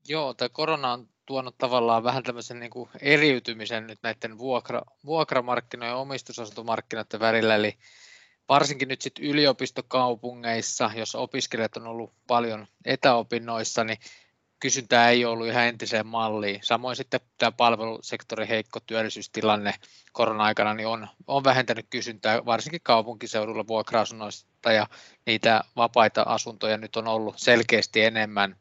Joo, 0.08 0.34
tämä 0.34 0.50
korona 0.50 0.94
on 0.94 1.08
tuonut 1.32 1.58
tavallaan 1.58 2.04
vähän 2.04 2.24
tämmöisen 2.24 2.60
niin 2.60 2.70
kuin 2.70 2.90
eriytymisen 3.02 3.88
nyt 3.88 4.00
näiden 4.04 4.38
vuokra, 4.38 4.82
vuokramarkkinoiden 5.06 5.94
ja 5.94 5.98
omistusasuntomarkkinoiden 5.98 7.20
välillä, 7.20 7.56
eli 7.56 7.78
varsinkin 8.50 8.88
nyt 8.88 9.02
sitten 9.02 9.26
yliopistokaupungeissa, 9.26 10.92
jos 10.96 11.16
opiskelijat 11.16 11.78
on 11.78 11.88
ollut 11.88 12.14
paljon 12.28 12.68
etäopinnoissa, 12.86 13.84
niin 13.84 13.98
kysyntää 14.60 15.10
ei 15.10 15.26
ollut 15.26 15.48
ihan 15.48 15.64
entiseen 15.64 16.08
malliin. 16.08 16.60
Samoin 16.64 16.96
sitten 16.96 17.20
tämä 17.38 17.52
palvelusektorin 17.52 18.48
heikko 18.48 18.80
työllisyystilanne 18.80 19.74
korona-aikana 20.12 20.74
niin 20.74 20.88
on, 20.88 21.08
on 21.28 21.44
vähentänyt 21.44 21.86
kysyntää, 21.90 22.46
varsinkin 22.46 22.82
kaupunkiseudulla 22.84 23.68
vuokra-asunnoista 23.68 24.72
ja 24.72 24.88
niitä 25.26 25.64
vapaita 25.76 26.22
asuntoja 26.22 26.78
nyt 26.78 26.96
on 26.96 27.08
ollut 27.08 27.36
selkeästi 27.38 28.02
enemmän 28.02 28.56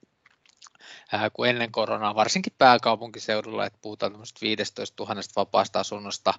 kuin 1.33 1.51
ennen 1.51 1.73
koronaa, 1.73 2.15
varsinkin 2.15 2.53
pääkaupunkiseudulla, 2.59 3.67
että 3.67 3.79
puhutaan 3.83 4.13
15 4.41 5.05
000 5.05 5.23
vapaasta 5.37 5.81
asunnosta, 5.81 6.35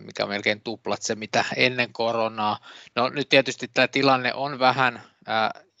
mikä 0.00 0.22
on 0.22 0.28
melkein 0.28 0.60
tuplat 0.60 1.02
se, 1.02 1.14
mitä 1.14 1.44
ennen 1.56 1.92
koronaa. 1.92 2.58
No 2.94 3.08
nyt 3.08 3.28
tietysti 3.28 3.68
tämä 3.74 3.88
tilanne 3.88 4.34
on 4.34 4.58
vähän 4.58 5.02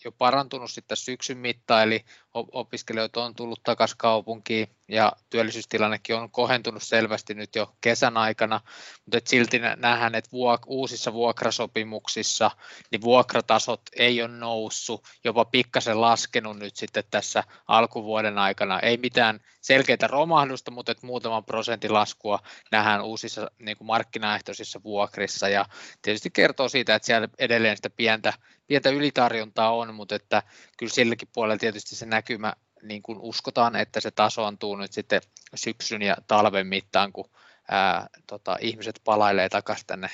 jo 0.04 0.12
parantunut 0.12 0.70
sitten 0.70 0.96
syksyn 0.96 1.38
mittaan, 1.38 1.82
eli 1.82 2.04
opiskelijoita 2.34 3.24
on 3.24 3.34
tullut 3.34 3.62
takaisin 3.62 3.98
kaupunkiin 3.98 4.68
ja 4.88 5.12
työllisyystilannekin 5.30 6.16
on 6.16 6.30
kohentunut 6.30 6.82
selvästi 6.82 7.34
nyt 7.34 7.54
jo 7.54 7.74
kesän 7.80 8.16
aikana, 8.16 8.60
mutta 9.04 9.18
et 9.18 9.26
silti 9.26 9.58
nähdään, 9.58 10.14
että 10.14 10.30
vuok- 10.30 10.66
uusissa 10.66 11.12
vuokrasopimuksissa 11.12 12.50
niin 12.90 13.00
vuokratasot 13.00 13.80
ei 13.96 14.22
ole 14.22 14.30
noussut, 14.30 15.04
jopa 15.24 15.44
pikkasen 15.44 16.00
laskenut 16.00 16.58
nyt 16.58 16.76
sitten 16.76 17.04
tässä 17.10 17.44
alkuvuoden 17.68 18.38
aikana. 18.38 18.80
Ei 18.80 18.96
mitään 18.96 19.40
selkeitä 19.60 20.06
romahdusta, 20.06 20.70
mutta 20.70 20.92
et 20.92 21.02
muutaman 21.02 21.44
prosentin 21.44 21.92
laskua 21.92 22.38
nähdään 22.72 23.04
uusissa 23.04 23.50
niin 23.58 23.76
kuin 23.76 23.86
markkinaehtoisissa 23.86 24.80
vuokrissa 24.82 25.48
ja 25.48 25.66
tietysti 26.02 26.30
kertoo 26.30 26.68
siitä, 26.68 26.94
että 26.94 27.06
siellä 27.06 27.28
edelleen 27.38 27.76
sitä 27.76 27.90
pientä, 27.90 28.32
pientä 28.66 28.90
ylitarjontaa 28.90 29.74
on, 29.74 29.94
mutta 29.94 30.14
että 30.14 30.42
kyllä 30.78 30.92
silläkin 30.92 31.28
puolella 31.32 31.58
tietysti 31.58 31.96
se 31.96 32.06
näkymä 32.18 32.52
niin 32.82 33.02
kuin 33.02 33.18
uskotaan, 33.20 33.76
että 33.76 34.00
se 34.00 34.10
tasoantuu 34.10 34.76
nyt 34.76 34.92
sitten 34.92 35.20
syksyn 35.54 36.02
ja 36.02 36.16
talven 36.26 36.66
mittaan, 36.66 37.12
kun 37.12 37.30
ää, 37.70 38.06
tota, 38.26 38.56
ihmiset 38.60 39.00
palailee 39.04 39.48
takaisin 39.48 39.86
tänne 39.86 40.10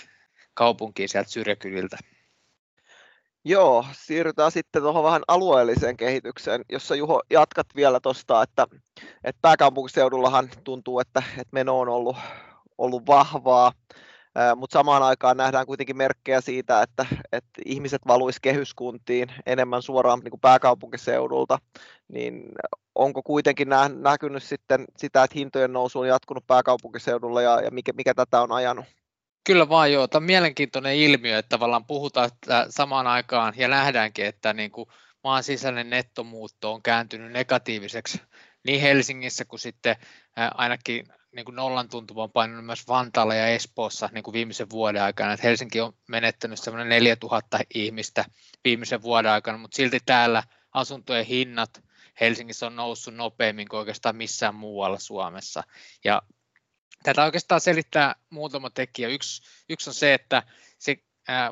kaupunkiin 0.54 1.08
sieltä 1.08 1.30
syrjäkyliltä. 1.30 1.96
Joo, 3.44 3.86
siirrytään 3.92 4.52
sitten 4.52 4.82
tuohon 4.82 5.04
vähän 5.04 5.22
alueelliseen 5.28 5.96
kehitykseen, 5.96 6.64
jossa 6.72 6.94
Juho 6.94 7.22
jatkat 7.30 7.66
vielä 7.76 8.00
tuosta, 8.00 8.42
että, 8.42 8.66
että 9.24 9.38
pääkaupunkiseudullahan 9.42 10.50
tuntuu, 10.64 11.00
että, 11.00 11.22
että 11.30 11.52
meno 11.52 11.80
on 11.80 11.88
ollut, 11.88 12.16
ollut 12.78 13.06
vahvaa 13.06 13.72
mutta 14.56 14.78
samaan 14.78 15.02
aikaan 15.02 15.36
nähdään 15.36 15.66
kuitenkin 15.66 15.96
merkkejä 15.96 16.40
siitä, 16.40 16.82
että, 16.82 17.06
että 17.32 17.62
ihmiset 17.64 18.02
valuisi 18.06 18.38
kehyskuntiin 18.42 19.28
enemmän 19.46 19.82
suoraan 19.82 20.20
niin 20.20 20.30
kuin 20.30 20.40
pääkaupunkiseudulta, 20.40 21.58
niin 22.08 22.42
onko 22.94 23.22
kuitenkin 23.22 23.68
näkynyt 24.02 24.42
sitten 24.42 24.84
sitä, 24.96 25.24
että 25.24 25.34
hintojen 25.38 25.72
nousu 25.72 26.00
on 26.00 26.08
jatkunut 26.08 26.46
pääkaupunkiseudulla 26.46 27.42
ja, 27.42 27.60
ja 27.60 27.70
mikä, 27.70 27.92
mikä 27.92 28.14
tätä 28.14 28.42
on 28.42 28.52
ajanut? 28.52 28.84
Kyllä 29.46 29.68
vaan 29.68 29.92
joo, 29.92 30.08
tämä 30.08 30.18
on 30.18 30.26
mielenkiintoinen 30.26 30.96
ilmiö, 30.96 31.38
että 31.38 31.48
tavallaan 31.48 31.84
puhutaan 31.84 32.30
että 32.32 32.66
samaan 32.68 33.06
aikaan 33.06 33.54
ja 33.56 33.68
nähdäänkin, 33.68 34.26
että 34.26 34.52
niin 34.52 34.70
kuin 34.70 34.88
maan 35.24 35.42
sisäinen 35.42 35.90
nettomuutto 35.90 36.72
on 36.72 36.82
kääntynyt 36.82 37.32
negatiiviseksi 37.32 38.20
niin 38.66 38.80
Helsingissä 38.80 39.44
kuin 39.44 39.60
sitten 39.60 39.96
ainakin 40.36 41.06
niin 41.34 41.44
kuin 41.44 41.56
nollan 41.56 41.88
tuntuma 41.88 42.22
on 42.22 42.32
painunut 42.32 42.66
myös 42.66 42.88
Vantaalla 42.88 43.34
ja 43.34 43.48
Espoossa 43.48 44.08
niin 44.12 44.24
kuin 44.24 44.32
viimeisen 44.32 44.70
vuoden 44.70 45.02
aikana. 45.02 45.32
Että 45.32 45.46
Helsinki 45.46 45.80
on 45.80 45.92
menettänyt 46.08 46.58
semmoinen 46.58 46.88
4000 46.88 47.58
ihmistä 47.74 48.24
viimeisen 48.64 49.02
vuoden 49.02 49.30
aikana, 49.30 49.58
mutta 49.58 49.76
silti 49.76 49.98
täällä 50.06 50.42
asuntojen 50.72 51.26
hinnat 51.26 51.84
Helsingissä 52.20 52.66
on 52.66 52.76
noussut 52.76 53.14
nopeammin 53.14 53.68
kuin 53.68 53.78
oikeastaan 53.78 54.16
missään 54.16 54.54
muualla 54.54 54.98
Suomessa. 54.98 55.64
Ja 56.04 56.22
tätä 57.02 57.24
oikeastaan 57.24 57.60
selittää 57.60 58.14
muutama 58.30 58.70
tekijä. 58.70 59.08
Yksi, 59.08 59.42
yksi 59.68 59.90
on 59.90 59.94
se, 59.94 60.14
että 60.14 60.42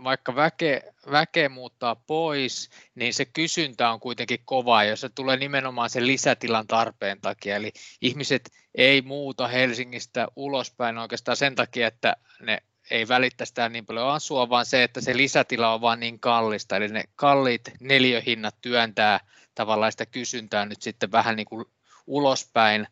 vaikka 0.04 0.36
väke, 0.36 0.82
väke 1.10 1.48
muuttaa 1.48 1.94
pois, 1.94 2.70
niin 2.94 3.14
se 3.14 3.24
kysyntä 3.24 3.90
on 3.90 4.00
kuitenkin 4.00 4.40
kova 4.44 4.84
ja 4.84 4.96
se 4.96 5.08
tulee 5.08 5.36
nimenomaan 5.36 5.90
sen 5.90 6.06
lisätilan 6.06 6.66
tarpeen 6.66 7.20
takia. 7.20 7.56
Eli 7.56 7.72
ihmiset 8.00 8.52
ei 8.74 9.02
muuta 9.02 9.48
Helsingistä 9.48 10.28
ulospäin 10.36 10.98
oikeastaan 10.98 11.36
sen 11.36 11.54
takia, 11.54 11.86
että 11.86 12.16
ne 12.40 12.62
ei 12.90 13.08
välittäisi 13.08 13.54
niin 13.70 13.86
paljon 13.86 14.08
asua, 14.08 14.48
vaan 14.48 14.66
se, 14.66 14.82
että 14.82 15.00
se 15.00 15.16
lisätila 15.16 15.74
on 15.74 15.80
vaan 15.80 16.00
niin 16.00 16.20
kallista. 16.20 16.76
Eli 16.76 16.88
ne 16.88 17.04
kalliit 17.16 17.72
neliöhinnat 17.80 18.56
työntää 18.60 19.20
tavallaan 19.54 19.92
sitä 19.92 20.06
kysyntää 20.06 20.66
nyt 20.66 20.82
sitten 20.82 21.12
vähän 21.12 21.36
niin 21.36 21.46
kuin 21.46 21.64
ulospäin, 22.06 22.86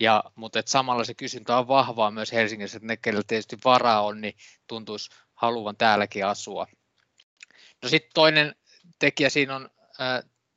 ja, 0.00 0.24
mutta 0.34 0.58
et 0.58 0.68
samalla 0.68 1.04
se 1.04 1.14
kysyntä 1.14 1.58
on 1.58 1.68
vahvaa 1.68 2.10
myös 2.10 2.32
Helsingissä, 2.32 2.76
että 2.76 2.86
ne, 2.86 2.96
kenellä 2.96 3.24
tietysti 3.26 3.56
varaa 3.64 4.02
on, 4.02 4.20
niin 4.20 4.36
tuntuisi 4.66 5.10
haluavan 5.34 5.76
täälläkin 5.76 6.26
asua. 6.26 6.66
No 7.82 7.88
sitten 7.88 8.10
toinen 8.14 8.54
tekijä 8.98 9.30
siinä 9.30 9.56
on 9.56 9.70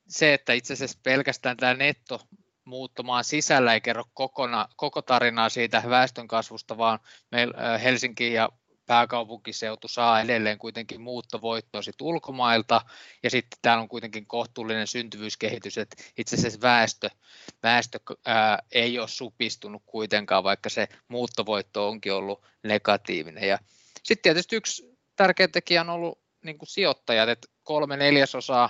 se, 0.07 0.34
että 0.34 0.53
itse 0.53 0.74
asiassa 0.74 1.00
pelkästään 1.03 1.57
tämä 1.57 1.74
netto 1.74 2.22
muuttumaan 2.63 3.24
sisällä 3.24 3.74
ei 3.74 3.81
kerro 3.81 4.03
kokona, 4.13 4.67
koko 4.75 5.01
tarinaa 5.01 5.50
siitä 5.50 5.84
väestönkasvusta, 5.89 6.77
vaan 6.77 7.00
meillä 7.31 7.77
Helsinki 7.77 8.34
ja 8.34 8.50
pääkaupunkiseutu 8.86 9.88
saa 9.88 10.22
edelleen 10.22 10.57
kuitenkin 10.57 11.01
muuttovoittoa 11.01 11.81
sit 11.81 12.01
ulkomailta, 12.01 12.81
ja 13.24 13.29
sitten 13.29 13.60
täällä 13.62 13.81
on 13.81 13.89
kuitenkin 13.89 14.25
kohtuullinen 14.25 14.88
syntyvyyskehitys, 14.88 15.77
että 15.77 16.03
itse 16.17 16.36
asiassa 16.36 16.62
väestö, 16.62 17.10
väestö 17.63 18.00
ää, 18.25 18.60
ei 18.72 19.00
ole 19.00 19.07
supistunut 19.07 19.84
kuitenkaan, 19.86 20.43
vaikka 20.43 20.69
se 20.69 20.88
muuttovoitto 21.07 21.88
onkin 21.88 22.13
ollut 22.13 22.46
negatiivinen. 22.63 23.48
Ja 23.48 23.60
sitten 24.07 24.23
tietysti 24.23 24.55
yksi 24.55 24.97
tärkeä 25.15 25.47
tekijä 25.47 25.81
on 25.81 25.89
ollut 25.89 26.19
niin 26.43 26.57
kuin 26.57 26.69
sijoittajat, 26.69 27.29
että 27.29 27.47
kolme 27.63 27.97
neljäsosaa 27.97 28.69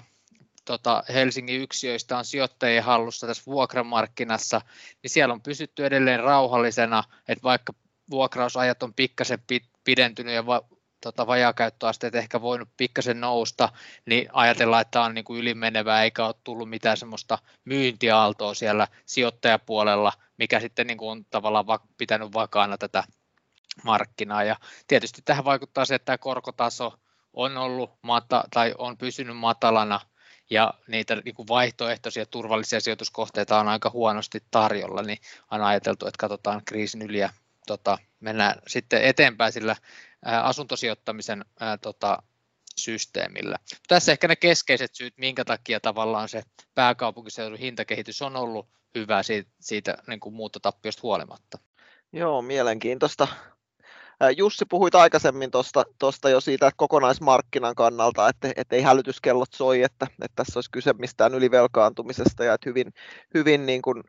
tota, 0.65 1.03
Helsingin 1.13 1.61
yksiöistä 1.61 2.17
on 2.17 2.25
sijoittajien 2.25 2.83
hallussa 2.83 3.27
tässä 3.27 3.43
vuokramarkkinassa, 3.45 4.61
niin 5.03 5.11
siellä 5.11 5.33
on 5.33 5.41
pysytty 5.41 5.85
edelleen 5.85 6.23
rauhallisena, 6.23 7.03
että 7.27 7.43
vaikka 7.43 7.73
vuokrausajat 8.09 8.83
on 8.83 8.93
pikkasen 8.93 9.39
pidentynyt 9.83 10.33
ja 10.33 10.45
va, 10.45 10.61
tota, 11.01 11.27
vajakäyttöasteet 11.27 12.15
ehkä 12.15 12.41
voinut 12.41 12.69
pikkasen 12.77 13.21
nousta, 13.21 13.69
niin 14.05 14.29
ajatellaan, 14.33 14.81
että 14.81 14.91
tämä 14.91 15.05
on 15.05 15.13
niin 15.13 15.25
kuin 15.25 15.39
ylimenevää 15.39 16.03
eikä 16.03 16.25
ole 16.25 16.35
tullut 16.43 16.69
mitään 16.69 16.97
semmoista 16.97 17.37
myyntiaaltoa 17.65 18.53
siellä 18.53 18.87
sijoittajapuolella, 19.05 20.13
mikä 20.37 20.59
sitten 20.59 20.87
niin 20.87 20.97
kuin 20.97 21.09
on 21.09 21.25
tavallaan 21.25 21.67
va- 21.67 21.87
pitänyt 21.97 22.33
vakaana 22.33 22.77
tätä 22.77 23.03
markkinaa. 23.83 24.43
Ja 24.43 24.55
tietysti 24.87 25.21
tähän 25.25 25.45
vaikuttaa 25.45 25.85
se, 25.85 25.95
että 25.95 26.05
tämä 26.05 26.17
korkotaso 26.17 26.93
on 27.33 27.57
ollut 27.57 27.91
mata, 28.01 28.43
tai 28.53 28.75
on 28.77 28.97
pysynyt 28.97 29.37
matalana 29.37 29.99
ja 30.49 30.73
niitä 30.87 31.15
niin 31.15 31.35
vaihtoehtoisia 31.49 32.25
turvallisia 32.25 32.81
sijoituskohteita 32.81 33.59
on 33.59 33.67
aika 33.67 33.89
huonosti 33.89 34.43
tarjolla, 34.51 35.01
niin 35.01 35.17
on 35.51 35.61
ajateltu, 35.61 36.07
että 36.07 36.19
katsotaan 36.19 36.61
kriisin 36.65 37.01
yli 37.01 37.19
ja 37.19 37.29
tota, 37.67 37.97
mennään 38.19 38.55
sitten 38.67 39.03
eteenpäin 39.03 39.51
sillä 39.51 39.75
ää, 40.25 40.43
asuntosijoittamisen 40.43 41.45
ää, 41.59 41.77
tota, 41.77 42.23
systeemillä. 42.77 43.57
Tässä 43.87 44.11
ehkä 44.11 44.27
ne 44.27 44.35
keskeiset 44.35 44.95
syyt, 44.95 45.17
minkä 45.17 45.45
takia 45.45 45.79
tavallaan 45.79 46.29
se 46.29 46.43
pääkaupunkiseudun 46.75 47.59
hintakehitys 47.59 48.21
on 48.21 48.35
ollut 48.35 48.69
hyvä 48.95 49.23
siitä, 49.23 49.49
siitä 49.59 49.97
niin 50.07 50.19
kuin 50.19 50.35
muuttotappiosta 50.35 51.01
huolimatta. 51.03 51.57
Joo, 52.13 52.41
mielenkiintoista. 52.41 53.27
Jussi 54.37 54.65
puhuit 54.69 54.95
aikaisemmin 54.95 55.51
tuosta 55.99 56.29
jo 56.29 56.41
siitä 56.41 56.67
että 56.67 56.77
kokonaismarkkinan 56.77 57.75
kannalta, 57.75 58.29
että, 58.29 58.51
että 58.55 58.75
ei 58.75 58.81
hälytyskellot 58.81 59.49
soi, 59.55 59.83
että, 59.83 60.07
että 60.11 60.35
tässä 60.35 60.57
olisi 60.57 60.71
kyse 60.71 60.93
mistään 60.93 61.35
ylivelkaantumisesta 61.35 62.43
ja 62.43 62.53
että 62.53 62.69
hyvin, 62.69 62.93
hyvin 63.33 63.65
niin 63.65 63.81
kuin, 63.81 64.03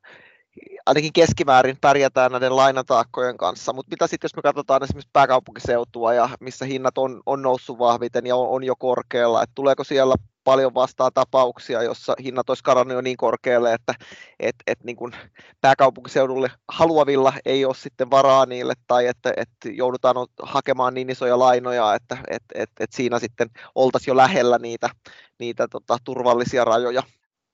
ainakin 0.87 1.13
keskimäärin 1.13 1.77
pärjätään 1.81 2.33
näiden 2.33 2.57
lainataakkojen 2.57 3.37
kanssa, 3.37 3.73
mutta 3.73 3.91
mitä 3.91 4.07
sitten 4.07 4.29
jos 4.29 4.37
me 4.37 4.43
katsotaan 4.43 4.83
esimerkiksi 4.83 5.11
pääkaupunkiseutua 5.13 6.15
ja 6.15 6.29
missä 6.41 6.65
hinnat 6.65 6.99
on, 6.99 7.23
on 7.27 7.43
noussut 7.43 7.79
vahviten 7.79 8.27
ja 8.27 8.37
on, 8.37 8.49
on 8.49 8.65
jo 8.65 8.77
korkealla, 8.77 9.43
että 9.43 9.53
tuleeko 9.55 9.85
siellä 9.85 10.15
paljon 10.49 10.75
vastaan 10.75 11.11
tapauksia, 11.15 11.83
jossa 11.83 12.15
hinnat 12.25 12.49
olisi 12.49 12.65
kadonnut 12.65 12.95
jo 12.95 13.01
niin 13.01 13.17
korkealle, 13.17 13.73
että 13.75 13.95
et, 14.41 14.57
et 14.67 14.85
niin 14.85 14.97
kuin 14.97 15.13
pääkaupunkiseudulle 15.61 16.51
haluavilla 16.69 17.33
ei 17.45 17.65
ole 17.65 17.75
sitten 17.75 18.11
varaa 18.11 18.47
niille 18.47 18.75
tai 18.87 19.07
että, 19.07 19.33
että 19.37 19.69
joudutaan 19.69 20.17
hakemaan 20.43 20.95
niin 20.95 21.11
isoja 21.11 21.39
lainoja, 21.39 21.95
että 21.95 22.19
et, 22.31 22.43
et, 22.55 22.71
et 22.81 22.93
siinä 22.93 23.19
sitten 23.19 23.49
oltaisiin 23.75 24.13
jo 24.13 24.17
lähellä 24.17 24.59
niitä, 24.59 24.91
niitä 25.39 25.69
tota, 25.69 25.97
turvallisia 26.05 26.65
rajoja 26.65 27.03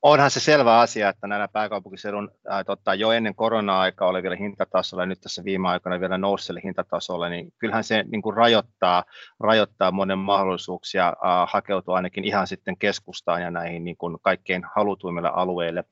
onhan 0.04 0.30
se 0.30 0.40
selvä 0.40 0.78
asia, 0.80 1.08
että 1.08 1.26
näillä 1.26 1.48
pääkaupunkiseudun 1.48 2.30
ää, 2.48 2.64
tota, 2.64 2.94
jo 2.94 3.12
ennen 3.12 3.34
korona-aikaa 3.34 4.08
olevilla 4.08 4.36
hintatasolla 4.36 5.02
ja 5.02 5.06
nyt 5.06 5.20
tässä 5.20 5.44
viime 5.44 5.68
aikoina 5.68 6.00
vielä 6.00 6.18
nousseille 6.18 6.60
hintatasolla, 6.64 7.28
niin 7.28 7.52
kyllähän 7.58 7.84
se 7.84 8.04
niin 8.12 8.22
kuin 8.22 8.36
rajoittaa, 8.36 9.04
rajoittaa 9.40 9.92
monen 9.92 10.18
mahdollisuuksia 10.18 11.04
ää, 11.22 11.46
hakeutua 11.50 11.96
ainakin 11.96 12.24
ihan 12.24 12.46
sitten 12.46 12.76
keskustaan 12.78 13.42
ja 13.42 13.50
näihin 13.50 13.84
niin 13.84 13.96
kuin 13.96 14.16
kaikkein 14.22 14.62
halutuimmille 14.76 15.30
alueille 15.34 15.84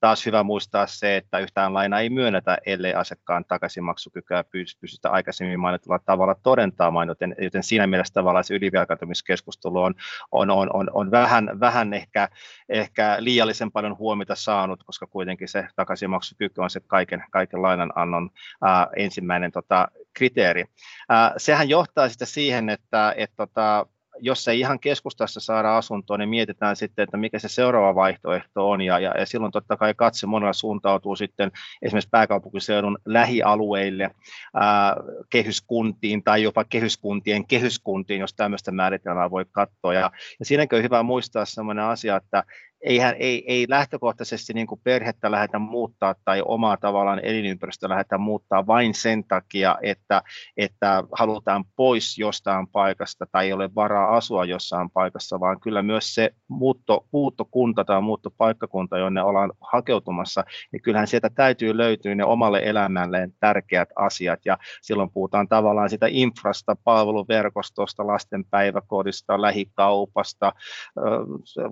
taas 0.00 0.26
hyvä 0.26 0.42
muistaa 0.42 0.86
se, 0.86 1.16
että 1.16 1.38
yhtään 1.38 1.74
lainaa 1.74 2.00
ei 2.00 2.10
myönnetä, 2.10 2.58
ellei 2.66 2.94
asiakkaan 2.94 3.44
takaisinmaksukykyä 3.44 4.44
pystytä 4.80 5.10
aikaisemmin 5.10 5.60
mainitulla 5.60 5.98
tavalla 5.98 6.34
todentamaan, 6.42 7.08
joten, 7.08 7.36
joten 7.38 7.62
siinä 7.62 7.86
mielessä 7.86 8.14
tavallaan 8.14 8.44
se 8.44 8.54
ylivelkaantumiskeskustelu 8.54 9.82
on, 9.82 9.94
on, 10.32 10.50
on, 10.50 10.70
on, 10.72 10.90
on 10.92 11.10
vähän, 11.10 11.60
vähän 11.60 11.94
ehkä, 11.94 12.28
ehkä 12.68 13.16
liiallisen 13.18 13.72
paljon 13.72 13.98
huomiota 13.98 14.34
saanut, 14.34 14.84
koska 14.84 15.06
kuitenkin 15.06 15.48
se 15.48 15.68
takaisinmaksukyky 15.76 16.60
on 16.60 16.70
se 16.70 16.80
kaiken, 16.86 17.24
kaiken 17.30 17.62
lainanannon 17.62 18.30
ää, 18.62 18.86
ensimmäinen 18.96 19.52
tota, 19.52 19.88
kriteeri. 20.14 20.64
Ää, 21.08 21.34
sehän 21.36 21.68
johtaa 21.68 22.08
sitten 22.08 22.28
siihen, 22.28 22.68
että 22.68 23.14
et, 23.16 23.30
tota, 23.36 23.86
jos 24.20 24.48
ei 24.48 24.60
ihan 24.60 24.80
keskustassa 24.80 25.40
saada 25.40 25.76
asuntoa, 25.76 26.18
niin 26.18 26.28
mietitään 26.28 26.76
sitten, 26.76 27.02
että 27.02 27.16
mikä 27.16 27.38
se 27.38 27.48
seuraava 27.48 27.94
vaihtoehto 27.94 28.70
on, 28.70 28.80
ja, 28.80 28.98
ja, 28.98 29.14
ja 29.18 29.26
silloin 29.26 29.52
totta 29.52 29.76
kai 29.76 29.94
katse 29.96 30.26
monella 30.26 30.52
suuntautuu 30.52 31.16
sitten 31.16 31.52
esimerkiksi 31.82 32.10
pääkaupunkiseudun 32.10 32.98
lähialueille, 33.04 34.10
ää, 34.54 34.96
kehyskuntiin 35.30 36.24
tai 36.24 36.42
jopa 36.42 36.64
kehyskuntien 36.64 37.46
kehyskuntiin, 37.46 38.20
jos 38.20 38.34
tämmöistä 38.34 38.72
määritelmää 38.72 39.30
voi 39.30 39.44
katsoa, 39.52 39.94
ja, 39.94 40.10
ja 40.38 40.44
siinäkin 40.44 40.76
on 40.76 40.82
hyvä 40.82 41.02
muistaa 41.02 41.44
sellainen 41.44 41.84
asia, 41.84 42.16
että 42.16 42.44
eihän, 42.80 43.14
ei, 43.18 43.44
ei 43.46 43.66
lähtökohtaisesti 43.68 44.52
niin 44.52 44.66
kuin 44.66 44.80
perhettä 44.84 45.30
lähdetä 45.30 45.58
muuttaa 45.58 46.14
tai 46.24 46.42
omaa 46.44 46.76
tavallaan 46.76 47.24
elinympäristöä 47.24 47.88
lähdetä 47.88 48.18
muuttaa 48.18 48.66
vain 48.66 48.94
sen 48.94 49.24
takia, 49.24 49.78
että, 49.82 50.22
että 50.56 51.04
halutaan 51.12 51.64
pois 51.76 52.18
jostain 52.18 52.66
paikasta 52.66 53.26
tai 53.32 53.46
ei 53.46 53.52
ole 53.52 53.74
varaa 53.74 54.16
asua 54.16 54.44
jossain 54.44 54.90
paikassa, 54.90 55.40
vaan 55.40 55.60
kyllä 55.60 55.82
myös 55.82 56.14
se 56.14 56.30
muutto, 56.48 57.06
muuttokunta 57.12 57.84
tai 57.84 58.02
muuttopaikkakunta, 58.02 58.98
jonne 58.98 59.22
ollaan 59.22 59.52
hakeutumassa, 59.60 60.44
niin 60.72 60.82
kyllähän 60.82 61.06
sieltä 61.06 61.30
täytyy 61.30 61.76
löytyä 61.76 62.14
ne 62.14 62.24
omalle 62.24 62.60
elämälleen 62.64 63.32
tärkeät 63.40 63.88
asiat. 63.96 64.40
Ja 64.44 64.58
silloin 64.82 65.10
puhutaan 65.10 65.48
tavallaan 65.48 65.90
sitä 65.90 66.06
infrasta, 66.10 66.76
palveluverkostosta, 66.84 68.06
lastenpäiväkodista, 68.06 69.42
lähikaupasta, 69.42 70.52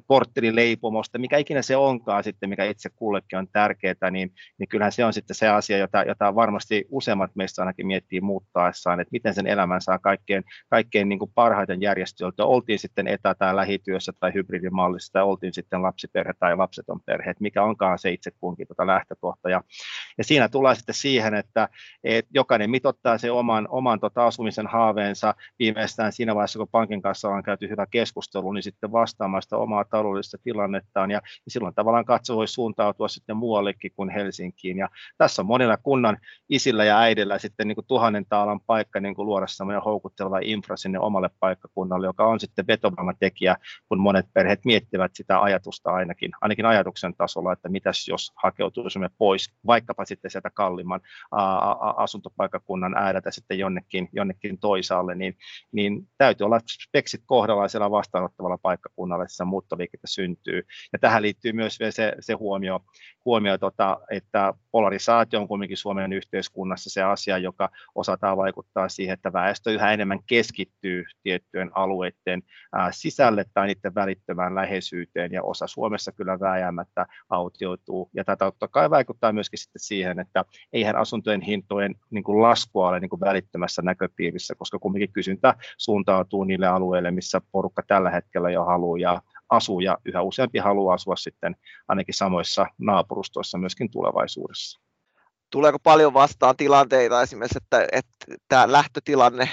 korttelileipomosta, 0.07 0.96
luottamusta, 0.97 1.19
mikä 1.19 1.37
ikinä 1.39 1.63
se 1.63 1.77
onkaan 1.77 2.25
sitten, 2.25 2.49
mikä 2.49 2.65
itse 2.65 2.89
kullekin 2.97 3.39
on 3.39 3.49
tärkeää, 3.53 4.11
niin, 4.11 4.33
niin 4.59 4.69
kyllähän 4.69 4.93
se 4.93 5.05
on 5.05 5.13
sitten 5.13 5.37
se 5.37 5.49
asia, 5.49 5.79
jota, 5.79 6.03
jota 6.03 6.35
varmasti 6.35 6.87
useimmat 6.91 7.31
meistä 7.35 7.63
ainakin 7.63 7.87
miettii 7.87 8.21
muuttaessaan, 8.21 9.01
että 9.01 9.13
miten 9.13 9.35
sen 9.35 9.47
elämän 9.47 9.81
saa 9.81 9.99
kaikkein, 9.99 10.45
kaikkein 10.69 11.09
niin 11.09 11.19
kuin 11.19 11.31
parhaiten 11.35 11.83
järjesteltyä. 11.83 12.45
Oltiin 12.45 12.79
sitten 12.79 13.07
etä- 13.07 13.35
tai 13.35 13.57
lähityössä 13.57 14.13
tai 14.21 14.35
hybridimallissa 14.35 15.13
tai 15.13 15.23
oltiin 15.23 15.55
sitten 15.55 15.83
lapsiperhe 15.83 16.33
tai 16.39 16.57
lapseton 16.57 17.01
perhe, 17.01 17.31
että 17.31 17.43
mikä 17.43 17.63
onkaan 17.63 17.99
se 17.99 18.11
itse 18.11 18.31
kunkin 18.41 18.67
tuota 18.67 18.87
lähtökohta. 18.87 19.51
Ja, 19.51 19.63
ja 20.19 20.25
siinä 20.25 20.49
tullaan 20.49 20.77
sitten 20.77 20.95
siihen, 20.95 21.35
että, 21.35 21.69
että 22.05 22.31
jokainen 22.35 22.71
mitottaa 22.71 23.19
se 23.19 23.31
oman, 23.31 23.69
oman 23.71 24.01
tota 24.01 24.27
asumisen 24.27 24.67
haaveensa 24.67 25.35
viimeistään 25.59 26.13
siinä 26.13 26.35
vaiheessa, 26.35 26.59
kun 26.59 26.69
pankin 26.71 27.03
kanssa 27.03 27.29
on 27.29 27.43
käyty 27.43 27.69
hyvä 27.69 27.87
keskustelu, 27.91 28.53
niin 28.53 28.63
sitten 28.63 28.93
vastaamaan 28.93 29.43
sitä 29.43 29.57
omaa 29.57 29.85
taloudellista 29.85 30.39
tilannetta 30.39 30.86
suunnittaan 30.87 31.11
ja, 31.11 31.21
silloin 31.49 31.75
tavallaan 31.75 32.05
katso 32.05 32.37
voi 32.37 32.49
suuntautua 32.49 33.09
sitten 33.09 33.37
muuallekin 33.37 33.93
kuin 33.97 34.11
Helsinkiin. 34.11 34.79
Ja 34.79 34.89
tässä 35.19 35.43
on 35.43 35.47
monilla 35.47 35.77
kunnan 35.77 36.19
isillä 36.49 36.85
ja 36.85 36.99
äidillä 36.99 37.39
sitten 37.39 37.69
niin 37.69 37.75
kuin 37.75 37.87
tuhannen 37.87 38.27
taalan 38.29 38.61
paikka 38.61 39.01
niin 39.01 39.15
kuin 39.15 39.27
luoda 39.27 39.47
semmoinen 39.47 39.83
houkutteleva 39.83 40.39
infra 40.43 40.77
sinne 40.77 40.99
omalle 40.99 41.31
paikkakunnalle, 41.41 42.07
joka 42.07 42.27
on 42.27 42.41
sitten 42.41 42.65
tekijä, 43.19 43.57
kun 43.89 44.01
monet 44.01 44.27
perheet 44.35 44.65
miettivät 44.65 45.13
sitä 45.15 45.43
ajatusta 45.43 45.91
ainakin, 45.91 46.31
ainakin 46.41 46.67
ajatuksen 46.67 47.15
tasolla, 47.15 47.53
että 47.53 47.69
mitäs 47.69 48.09
jos 48.09 48.33
hakeutuisimme 48.37 49.11
pois 49.19 49.51
vaikkapa 49.67 50.05
sitten 50.05 50.31
sieltä 50.31 50.51
kalliimman 50.51 51.01
asuntopaikkakunnan 51.97 52.95
ääreltä 52.97 53.31
sitten 53.31 53.59
jonnekin, 53.59 54.09
jonnekin 54.13 54.59
toisaalle, 54.59 55.15
niin, 55.15 55.37
niin 55.73 56.09
täytyy 56.19 56.45
olla 56.45 56.61
speksit 56.89 57.23
kohdallaan 57.27 57.69
siellä 57.69 57.91
vastaanottavalla 57.91 58.59
paikkakunnalla, 58.59 59.25
että 59.25 59.45
muuttoliikettä 59.45 60.07
syntyy. 60.07 60.63
Ja 60.93 60.99
tähän 60.99 61.23
liittyy 61.23 61.53
myös 61.53 61.81
vielä 61.81 61.91
se, 61.91 62.13
se 62.21 62.33
huomio, 62.33 62.81
huomio 63.25 63.59
tota, 63.59 64.01
että 64.11 64.55
polarisaatio 64.71 65.41
on 65.41 65.49
kuitenkin 65.49 65.77
Suomen 65.77 66.13
yhteiskunnassa 66.13 66.91
se 66.91 67.03
asia, 67.03 67.39
joka 67.39 67.69
osataan 67.95 68.37
vaikuttaa 68.37 68.89
siihen, 68.89 69.15
että 69.15 69.33
väestö 69.33 69.71
yhä 69.71 69.93
enemmän 69.93 70.19
keskittyy 70.27 71.05
tiettyjen 71.23 71.71
alueiden 71.75 72.43
ää, 72.73 72.93
sisälle 72.93 73.45
tai 73.55 73.67
niiden 73.67 73.95
välittömään 73.95 74.55
läheisyyteen, 74.55 75.33
ja 75.33 75.43
osa 75.43 75.67
Suomessa 75.67 76.13
kyllä 76.13 76.41
vääjäämättä 76.41 77.07
autioituu. 77.29 78.11
Ja 78.15 78.25
tätä 78.25 78.45
totta 78.45 78.69
kai 78.69 78.91
vaikuttaa 78.91 79.33
myöskin 79.33 79.59
sitten 79.59 79.81
siihen, 79.81 80.21
että 80.21 80.45
eihän 80.73 80.97
asuntojen 80.97 81.41
hintojen 81.41 81.95
niin 82.11 82.25
kuin 82.25 82.43
laskua 82.43 82.89
ole 82.89 83.01
niin 83.01 83.11
kuin 83.11 83.21
välittömässä 83.21 83.83
näköpiirissä, 83.83 84.55
koska 84.55 84.79
kuitenkin 84.79 85.13
kysyntä 85.13 85.55
suuntautuu 85.79 86.45
niille 86.45 86.67
alueille, 86.67 87.11
missä 87.11 87.41
porukka 87.53 87.83
tällä 87.87 88.11
hetkellä 88.11 88.51
jo 88.51 88.65
haluaa, 88.65 88.99
ja 88.99 89.23
asuu 89.51 89.81
ja 89.81 89.99
yhä 90.05 90.23
useampi 90.23 90.59
haluaa 90.59 90.95
asua 90.95 91.17
sitten 91.17 91.57
ainakin 91.89 92.15
samoissa 92.15 92.67
naapurustoissa 92.79 93.59
myöskin 93.59 93.91
tulevaisuudessa. 93.91 94.81
Tuleeko 95.51 95.79
paljon 95.79 96.15
vastaan 96.15 96.57
tilanteita 96.57 97.23
esimerkiksi, 97.23 97.59
että, 97.59 97.87
että 97.93 98.27
tämä 98.49 98.73
lähtötilanne 98.73 99.49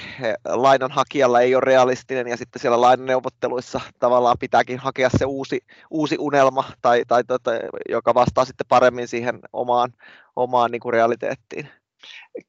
lainanhakijalla 0.46 1.42
ei 1.42 1.56
ole 1.56 1.62
realistinen 1.66 2.28
ja 2.28 2.38
sitten 2.38 2.62
siellä 2.62 2.82
lainaneuvotteluissa 2.82 3.82
tavallaan 4.00 4.38
pitääkin 4.40 4.80
hakea 4.80 5.10
se 5.18 5.26
uusi, 5.26 5.60
uusi 5.90 6.16
unelma, 6.20 6.64
tai, 6.82 7.04
tai 7.08 7.24
tota, 7.24 7.52
joka 7.90 8.14
vastaa 8.14 8.46
sitten 8.46 8.68
paremmin 8.68 9.08
siihen 9.08 9.40
omaan, 9.54 9.94
omaan 10.36 10.72
niin 10.72 10.82
kuin 10.82 10.94
realiteettiin? 10.94 11.70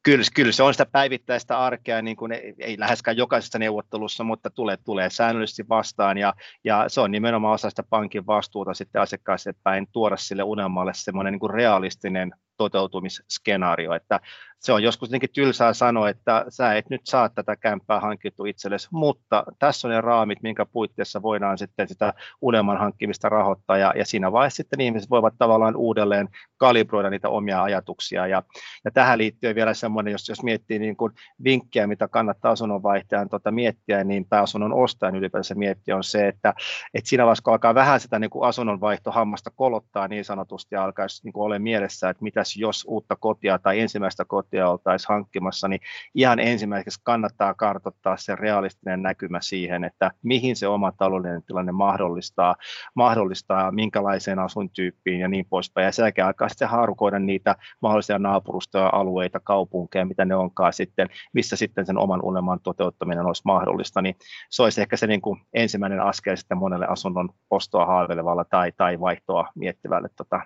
Kyllä, 0.02 0.24
kyllä 0.34 0.52
se 0.52 0.62
on 0.62 0.74
sitä 0.74 0.86
päivittäistä 0.86 1.58
arkea, 1.58 2.02
niin 2.02 2.16
kuin 2.16 2.32
ei, 2.32 2.54
ei 2.58 2.78
läheskään 2.78 3.16
jokaisessa 3.16 3.58
neuvottelussa, 3.58 4.24
mutta 4.24 4.50
tulee, 4.50 4.76
tulee 4.76 5.10
säännöllisesti 5.10 5.68
vastaan 5.68 6.18
ja, 6.18 6.34
ja 6.64 6.84
se 6.88 7.00
on 7.00 7.10
nimenomaan 7.10 7.54
osa 7.54 7.70
sitä 7.70 7.82
pankin 7.90 8.26
vastuuta 8.26 8.74
sitten 8.74 9.02
asiakkaaseen 9.02 9.56
päin 9.62 9.86
tuoda 9.92 10.16
sille 10.16 10.42
unelmalle 10.42 10.92
semmoinen 10.94 11.32
niin 11.32 11.40
kuin 11.40 11.54
realistinen 11.54 12.32
toteutumisskenaario, 12.56 13.94
että 13.94 14.20
se 14.60 14.72
on 14.72 14.82
joskus 14.82 15.08
jotenkin 15.08 15.30
tylsää 15.32 15.72
sanoa, 15.72 16.08
että 16.08 16.44
sä 16.48 16.74
et 16.74 16.90
nyt 16.90 17.00
saa 17.04 17.28
tätä 17.28 17.56
kämppää 17.56 18.00
hankittu 18.00 18.44
itsellesi, 18.44 18.88
mutta 18.90 19.44
tässä 19.58 19.88
on 19.88 19.94
ne 19.94 20.00
raamit, 20.00 20.42
minkä 20.42 20.66
puitteissa 20.66 21.22
voidaan 21.22 21.58
sitten 21.58 21.88
sitä 21.88 22.14
unelman 22.40 22.78
hankkimista 22.78 23.28
rahoittaa, 23.28 23.76
ja, 23.76 23.92
ja 23.96 24.04
siinä 24.04 24.32
vaiheessa 24.32 24.56
sitten 24.56 24.80
ihmiset 24.80 25.10
voivat 25.10 25.34
tavallaan 25.38 25.76
uudelleen 25.76 26.28
kalibroida 26.56 27.10
niitä 27.10 27.28
omia 27.28 27.62
ajatuksia, 27.62 28.26
ja, 28.26 28.42
ja 28.84 28.90
tähän 28.90 29.18
liittyy 29.18 29.54
vielä 29.54 29.73
semmoinen, 29.74 30.12
jos, 30.12 30.28
jos 30.28 30.42
miettii 30.42 30.78
niin 30.78 30.96
kuin 30.96 31.12
vinkkiä, 31.44 31.86
mitä 31.86 32.08
kannattaa 32.08 32.52
asunnonvaihtajan 32.52 33.28
tota 33.28 33.50
miettiä, 33.50 34.04
niin 34.04 34.28
tai 34.28 34.40
asunnon 34.40 34.72
ostajan 34.72 35.16
ylipäänsä 35.16 35.54
miettiä 35.54 35.96
on 35.96 36.04
se, 36.04 36.28
että, 36.28 36.54
että 36.94 37.08
siinä 37.08 37.24
vaiheessa, 37.24 37.42
kun 37.42 37.52
alkaa 37.52 37.74
vähän 37.74 38.00
sitä 38.00 38.18
niin 38.18 38.30
kuin 38.30 38.48
asunnonvaihtohammasta 38.48 39.50
kolottaa 39.50 40.08
niin 40.08 40.24
sanotusti, 40.24 40.74
ja 40.74 40.84
alkaisi 40.84 41.24
niin 41.24 41.32
kuin 41.32 41.44
ole 41.44 41.58
mielessä, 41.58 42.08
että 42.08 42.22
mitäs 42.22 42.56
jos 42.56 42.84
uutta 42.88 43.16
kotia 43.16 43.58
tai 43.58 43.80
ensimmäistä 43.80 44.24
kotia 44.24 44.70
oltaisiin 44.70 45.08
hankkimassa, 45.08 45.68
niin 45.68 45.80
ihan 46.14 46.38
ensimmäiseksi 46.40 47.00
kannattaa 47.02 47.54
kartoittaa 47.54 48.16
se 48.16 48.36
realistinen 48.36 49.02
näkymä 49.02 49.40
siihen, 49.40 49.84
että 49.84 50.10
mihin 50.22 50.56
se 50.56 50.68
oma 50.68 50.92
taloudellinen 50.92 51.42
tilanne 51.42 51.72
mahdollistaa, 51.72 52.56
mahdollistaa 52.94 53.72
minkälaiseen 53.72 54.38
asuintyyppiin 54.38 55.20
ja 55.20 55.28
niin 55.28 55.46
poispäin. 55.50 55.84
Ja 55.84 55.92
sen 55.92 56.02
jälkeen 56.02 56.26
alkaa 56.26 56.48
sitten 56.48 56.68
haarukoida 56.68 57.18
niitä 57.18 57.56
mahdollisia 57.82 58.18
naapurustoja, 58.18 58.90
alueita, 58.92 59.40
kaupunkeja, 59.64 60.04
mitä 60.04 60.24
ne 60.24 60.36
onkaan 60.36 60.72
sitten, 60.72 61.08
missä 61.32 61.56
sitten 61.56 61.86
sen 61.86 61.98
oman 61.98 62.20
unelman 62.22 62.60
toteuttaminen 62.60 63.26
olisi 63.26 63.42
mahdollista, 63.44 64.02
niin 64.02 64.16
se 64.50 64.62
olisi 64.62 64.80
ehkä 64.80 64.96
se 64.96 65.06
niin 65.06 65.20
kuin 65.20 65.40
ensimmäinen 65.54 66.00
askel 66.00 66.36
sitten 66.36 66.58
monelle 66.58 66.86
asunnon 66.86 67.28
ostoa 67.50 67.86
haaveilevalle 67.86 68.44
tai, 68.50 68.72
tai 68.76 69.00
vaihtoa 69.00 69.48
miettivälle 69.54 70.08
tota, 70.16 70.40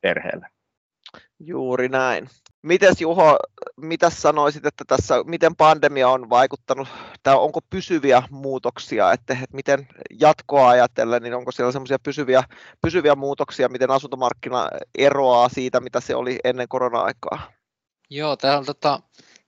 perheelle. 0.00 0.46
Juuri 1.40 1.88
näin. 1.88 2.28
Mites 2.62 3.00
Juho, 3.00 3.38
mitä 3.76 4.10
sanoisit, 4.10 4.66
että 4.66 4.84
tässä, 4.86 5.14
miten 5.26 5.56
pandemia 5.56 6.08
on 6.08 6.30
vaikuttanut, 6.30 6.88
tai 7.22 7.34
onko 7.36 7.60
pysyviä 7.70 8.22
muutoksia, 8.30 9.12
että, 9.12 9.32
että 9.32 9.56
miten 9.56 9.86
jatkoa 10.20 10.68
ajatellen, 10.68 11.22
niin 11.22 11.34
onko 11.34 11.52
siellä 11.52 11.72
semmoisia 11.72 11.98
pysyviä, 11.98 12.42
pysyviä 12.82 13.14
muutoksia, 13.14 13.68
miten 13.68 13.90
asuntomarkkina 13.90 14.68
eroaa 14.98 15.48
siitä, 15.48 15.80
mitä 15.80 16.00
se 16.00 16.14
oli 16.14 16.38
ennen 16.44 16.68
korona-aikaa? 16.68 17.61
Joo, 18.14 18.36
tämä 18.36 18.58
on, 18.58 18.66
tota, 18.66 19.00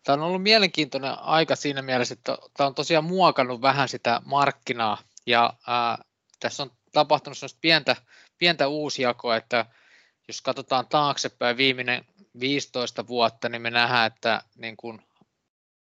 tämä 0.05 0.15
on 0.15 0.29
ollut 0.29 0.43
mielenkiintoinen 0.43 1.19
aika 1.19 1.57
siinä 1.57 1.83
mielessä, 1.83 2.13
että 2.13 2.39
tämä 2.57 2.67
on 2.67 2.75
tosiaan 2.75 3.05
muokannut 3.05 3.63
vähän 3.63 3.89
sitä 3.89 4.21
markkinaa, 4.25 4.99
ja 5.27 5.55
ää, 5.67 5.99
tässä 6.41 6.63
on 6.63 6.71
tapahtunut 6.93 7.39
pientä, 7.61 7.97
pientä 8.39 8.69
uusjakoa, 8.69 9.37
että 9.37 9.67
jos 10.29 10.43
katsotaan 10.43 10.89
taaksepäin 10.89 11.57
viimeinen 11.57 12.05
15 12.41 13.07
vuotta, 13.07 13.49
niin 13.49 13.63
me 13.63 13.71
nähdään, 13.71 14.07
että 14.07 14.43
niin 14.57 14.77
kuin 14.77 15.03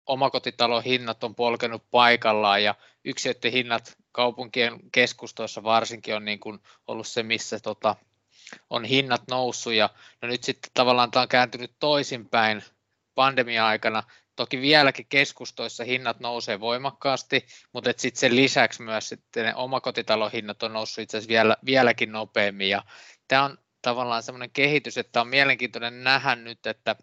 omakotitalon 0.05 0.83
hinnat 0.83 1.23
on 1.23 1.35
polkenut 1.35 1.83
paikallaan 1.91 2.63
ja 2.63 2.75
yksiöiden 3.05 3.51
hinnat 3.51 3.97
kaupunkien 4.11 4.79
keskustoissa 4.91 5.63
varsinkin 5.63 6.15
on 6.15 6.25
niin 6.25 6.39
kuin 6.39 6.59
ollut 6.87 7.07
se, 7.07 7.23
missä 7.23 7.59
tota, 7.59 7.95
on 8.69 8.85
hinnat 8.85 9.21
noussut 9.29 9.73
ja 9.73 9.89
no 10.21 10.27
nyt 10.27 10.43
sitten 10.43 10.71
tavallaan 10.73 11.11
tämä 11.11 11.21
on 11.21 11.27
kääntynyt 11.27 11.71
toisinpäin 11.79 12.63
pandemia-aikana. 13.15 14.03
Toki 14.35 14.61
vieläkin 14.61 15.05
keskustoissa 15.09 15.83
hinnat 15.83 16.19
nousee 16.19 16.59
voimakkaasti, 16.59 17.45
mutta 17.73 17.93
sitten 17.97 18.19
sen 18.19 18.35
lisäksi 18.35 18.81
myös 18.81 19.09
sitten 19.09 19.45
ne 19.45 19.55
omakotitalon 19.55 20.31
hinnat 20.31 20.63
on 20.63 20.73
noussut 20.73 21.01
itse 21.03 21.17
asiassa 21.17 21.29
vielä, 21.29 21.57
vieläkin 21.65 22.11
nopeammin 22.11 22.69
ja 22.69 22.83
tämä 23.27 23.43
on 23.43 23.57
tavallaan 23.81 24.23
semmoinen 24.23 24.51
kehitys, 24.51 24.97
että 24.97 25.21
on 25.21 25.27
mielenkiintoinen 25.27 26.03
nähdä 26.03 26.35
nyt, 26.35 26.65
että 26.65 26.95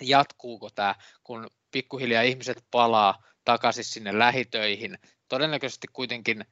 jatkuuko 0.00 0.70
tämä, 0.70 0.94
kun 1.24 1.50
pikkuhiljaa 1.70 2.22
ihmiset 2.22 2.64
palaa 2.70 3.22
takaisin 3.44 3.84
sinne 3.84 4.18
lähitöihin 4.18 4.98
todennäköisesti 5.28 5.86
kuitenkin 5.92 6.44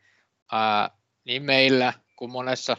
ää, 0.53 0.91
niin 1.25 1.43
meillä 1.43 1.93
kuin 2.17 2.31
monessa 2.31 2.77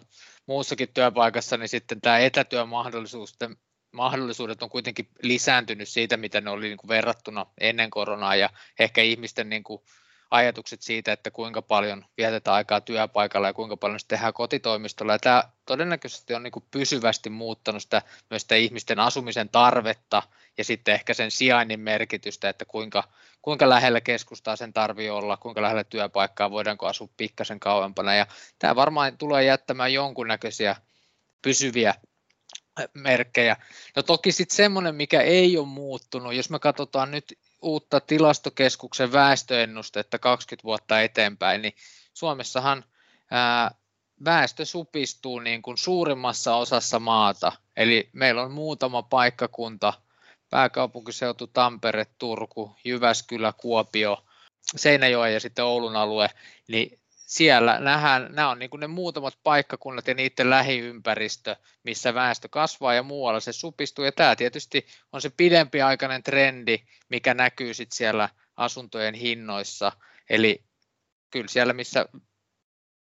muussakin 0.50 0.94
työpaikassa, 0.94 1.58
niin 1.58 1.70
sitten 1.70 2.02
tämä 2.02 2.20
etätyömahdollisuudet 2.20 3.60
mahdollisuudet 3.92 4.64
on 4.64 4.70
kuitenkin 4.70 5.10
lisääntynyt 5.24 5.90
siitä, 5.90 6.18
mitä 6.18 6.42
ne 6.42 6.50
oli 6.50 6.68
niin 6.68 6.78
kuin 6.78 6.90
verrattuna 6.90 7.46
ennen 7.62 7.90
koronaa. 7.90 8.36
Ja 8.36 8.50
ehkä 8.80 9.02
ihmisten 9.02 9.50
niin 9.50 9.64
kuin 9.64 9.82
ajatukset 10.32 10.82
siitä, 10.82 11.12
että 11.12 11.32
kuinka 11.32 11.62
paljon 11.62 12.06
vietetään 12.18 12.56
aikaa 12.56 12.82
työpaikalla 12.82 13.48
ja 13.48 13.54
kuinka 13.54 13.78
paljon 13.78 14.00
se 14.00 14.08
tehdään 14.08 14.34
kotitoimistolla. 14.34 15.14
Ja 15.14 15.20
tämä 15.20 15.44
todennäköisesti 15.66 16.34
on 16.34 16.44
niin 16.44 16.52
kuin 16.52 16.66
pysyvästi 16.72 17.30
muuttanut 17.30 17.82
sitä, 17.82 18.02
myös 18.30 18.42
sitä 18.42 18.56
ihmisten 18.56 19.00
asumisen 19.00 19.50
tarvetta 19.50 20.24
ja 20.58 20.64
sitten 20.64 20.94
ehkä 20.94 21.14
sen 21.14 21.32
sijainnin 21.32 21.80
merkitystä, 21.80 22.50
että 22.50 22.66
kuinka, 22.66 23.04
kuinka 23.42 23.70
lähellä 23.70 24.02
keskustaa 24.02 24.56
sen 24.56 24.74
tarvii 24.74 25.10
olla, 25.10 25.38
kuinka 25.38 25.62
lähellä 25.62 25.84
työpaikkaa, 25.84 26.52
voidaanko 26.52 26.88
asua 26.88 27.10
pikkasen 27.18 27.60
kauempana. 27.60 28.16
Ja 28.16 28.28
tämä 28.60 28.76
varmaan 28.76 29.18
tulee 29.18 29.44
jättämään 29.44 29.94
jonkunnäköisiä 29.94 30.76
pysyviä 31.42 31.94
merkkejä. 32.94 33.58
No 33.96 34.04
toki 34.04 34.32
sitten 34.32 34.56
semmoinen, 34.56 34.96
mikä 34.96 35.22
ei 35.22 35.58
ole 35.58 35.68
muuttunut, 35.68 36.34
jos 36.34 36.50
me 36.50 36.60
katsotaan 36.60 37.12
nyt 37.12 37.38
uutta 37.62 38.00
tilastokeskuksen 38.00 39.12
väestöennustetta 39.12 40.20
20 40.20 40.64
vuotta 40.64 41.02
eteenpäin, 41.02 41.62
niin 41.62 41.74
Suomessahan 42.14 42.86
ää, 43.32 43.72
väestö 44.26 44.66
supistuu 44.66 45.40
niin 45.40 45.62
kuin 45.62 45.78
suurimmassa 45.78 46.56
osassa 46.56 47.00
maata. 47.00 47.52
Eli 47.78 48.10
meillä 48.14 48.42
on 48.42 48.52
muutama 48.52 49.04
paikkakunta, 49.04 49.94
pääkaupunkiseutu, 50.50 51.48
Tampere, 51.48 52.06
Turku, 52.18 52.76
Jyväskylä, 52.84 53.54
Kuopio, 53.58 54.24
Seinäjoen 54.76 55.34
ja 55.34 55.40
sitten 55.40 55.66
Oulun 55.66 55.96
alue, 55.96 56.30
niin 56.68 57.00
siellä 57.30 57.80
nähdään, 57.80 58.28
nämä 58.32 58.50
on 58.50 58.60
niin 58.60 58.70
kuin 58.70 58.80
ne 58.80 58.88
muutamat 58.88 59.34
paikkakunnat 59.44 60.08
ja 60.08 60.14
niiden 60.14 60.50
lähiympäristö, 60.50 61.56
missä 61.84 62.14
väestö 62.14 62.48
kasvaa 62.52 62.94
ja 62.94 63.04
muualla 63.04 63.40
se 63.40 63.54
supistuu. 63.54 64.06
Ja 64.06 64.12
tämä 64.12 64.36
tietysti 64.36 64.88
on 65.12 65.22
se 65.22 65.30
pidempiaikainen 65.30 66.24
trendi, 66.24 66.78
mikä 67.10 67.34
näkyy 67.34 67.74
sitten 67.74 67.98
siellä 67.98 68.30
asuntojen 68.58 69.14
hinnoissa. 69.14 69.92
Eli 70.30 70.64
kyllä 71.30 71.48
siellä, 71.48 71.74
missä 71.74 72.06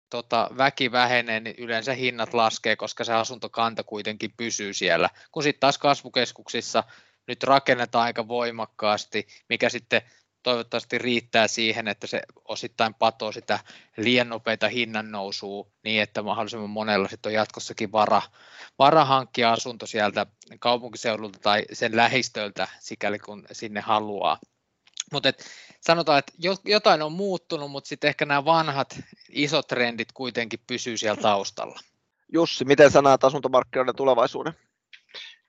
tota, 0.09 0.49
väki 0.57 0.91
vähenee, 0.91 1.39
niin 1.39 1.55
yleensä 1.57 1.93
hinnat 1.93 2.33
laskee, 2.33 2.75
koska 2.75 3.03
se 3.03 3.13
asuntokanta 3.13 3.83
kuitenkin 3.83 4.33
pysyy 4.37 4.73
siellä. 4.73 5.09
Kun 5.31 5.43
sitten 5.43 5.59
taas 5.59 5.77
kasvukeskuksissa 5.77 6.83
nyt 7.27 7.43
rakennetaan 7.43 8.05
aika 8.05 8.27
voimakkaasti, 8.27 9.27
mikä 9.49 9.69
sitten 9.69 10.01
toivottavasti 10.45 10.97
riittää 10.97 11.47
siihen, 11.47 11.87
että 11.87 12.07
se 12.07 12.21
osittain 12.45 12.93
patoo 12.93 13.31
sitä 13.31 13.59
liian 13.97 14.29
nopeita 14.29 14.67
hinnan 14.69 15.11
nousua 15.11 15.67
niin, 15.83 16.01
että 16.01 16.23
mahdollisimman 16.23 16.69
monella 16.69 17.07
sitten 17.07 17.29
on 17.29 17.33
jatkossakin 17.33 17.91
vara, 17.91 18.21
vara 18.79 19.05
hankkia 19.05 19.53
asunto 19.53 19.85
sieltä 19.85 20.25
kaupunkiseudulta 20.59 21.39
tai 21.39 21.65
sen 21.73 21.95
lähistöltä, 21.95 22.67
sikäli 22.79 23.19
kun 23.19 23.45
sinne 23.51 23.81
haluaa. 23.81 24.39
Mutta 25.11 25.33
sanotaan, 25.81 26.19
että 26.19 26.33
jotain 26.65 27.01
on 27.01 27.11
muuttunut, 27.11 27.71
mutta 27.71 27.87
sitten 27.87 28.07
ehkä 28.07 28.25
nämä 28.25 28.45
vanhat 28.45 28.99
isot 29.29 29.67
trendit 29.67 30.11
kuitenkin 30.11 30.59
pysyy 30.67 30.97
siellä 30.97 31.21
taustalla. 31.21 31.79
Jussi, 32.31 32.65
miten 32.65 32.91
sä 32.91 33.01
näet 33.01 33.23
asuntomarkkinoiden 33.23 33.95
tulevaisuuden? 33.95 34.53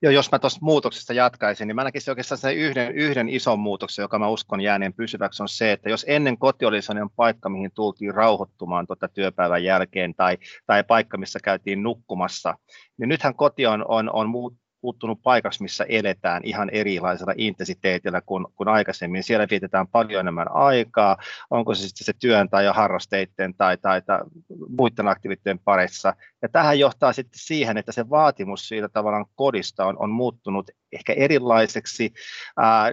Joo, 0.03 0.13
jos 0.13 0.33
mä 0.33 0.39
tuosta 0.39 0.59
muutoksesta 0.63 1.13
jatkaisin, 1.13 1.69
niin 1.69 1.77
mä 1.77 1.85
näkisin 1.85 2.11
oikeastaan 2.11 2.39
sen 2.39 2.57
yhden, 2.57 2.93
yhden 2.93 3.29
ison 3.29 3.59
muutoksen, 3.59 4.03
joka 4.03 4.19
mä 4.19 4.29
uskon 4.29 4.61
jääneen 4.61 4.95
pysyväksi, 4.95 5.43
on 5.43 5.49
se, 5.49 5.73
että 5.73 5.91
jos 5.91 6.05
ennen 6.09 6.39
koti 6.39 6.65
oli 6.65 6.83
sellainen 6.83 7.11
paikka, 7.17 7.49
mihin 7.49 7.71
tultiin 7.75 8.15
rauhoittumaan 8.15 8.87
tuota 8.87 9.09
työpäivän 9.09 9.65
jälkeen, 9.65 10.15
tai, 10.15 10.39
tai 10.67 10.85
paikka, 10.85 11.19
missä 11.19 11.39
käytiin 11.45 11.83
nukkumassa, 11.83 12.55
niin 12.99 13.09
nythän 13.09 13.35
koti 13.35 13.67
on, 13.67 13.85
on, 13.89 14.11
on 14.13 14.29
muut, 14.29 14.55
muuttunut 14.87 15.23
paikaksi, 15.23 15.63
missä 15.63 15.85
eletään 15.89 16.43
ihan 16.45 16.71
erilaisella 16.71 17.33
intensiteetillä 17.37 18.21
kuin, 18.21 18.47
kuin 18.55 18.69
aikaisemmin. 18.69 19.23
Siellä 19.23 19.47
vietetään 19.51 19.89
paljon 19.89 20.21
enemmän 20.21 20.53
aikaa, 20.53 21.17
onko 21.51 21.75
se 21.75 21.83
sitten 21.83 22.05
se 22.05 22.13
työn 22.21 22.49
tai 22.49 22.67
harrasteiden 22.67 23.55
tai, 23.55 23.77
tai, 23.77 24.03
tai 24.03 24.21
muiden 24.79 25.09
aktiviteettien 25.09 25.59
parissa. 25.59 26.15
Ja 26.43 26.49
tähän 26.49 26.79
johtaa 26.79 27.13
sitten 27.13 27.41
siihen, 27.41 27.77
että 27.77 27.93
se 27.93 28.11
vaatimus 28.11 28.69
siitä 28.69 28.89
tavallaan 28.89 29.27
kodista 29.35 29.87
on, 29.87 29.97
on 29.99 30.11
muuttunut 30.11 30.71
ehkä 30.93 31.13
erilaiseksi. 31.13 32.13
Ää, 32.57 32.93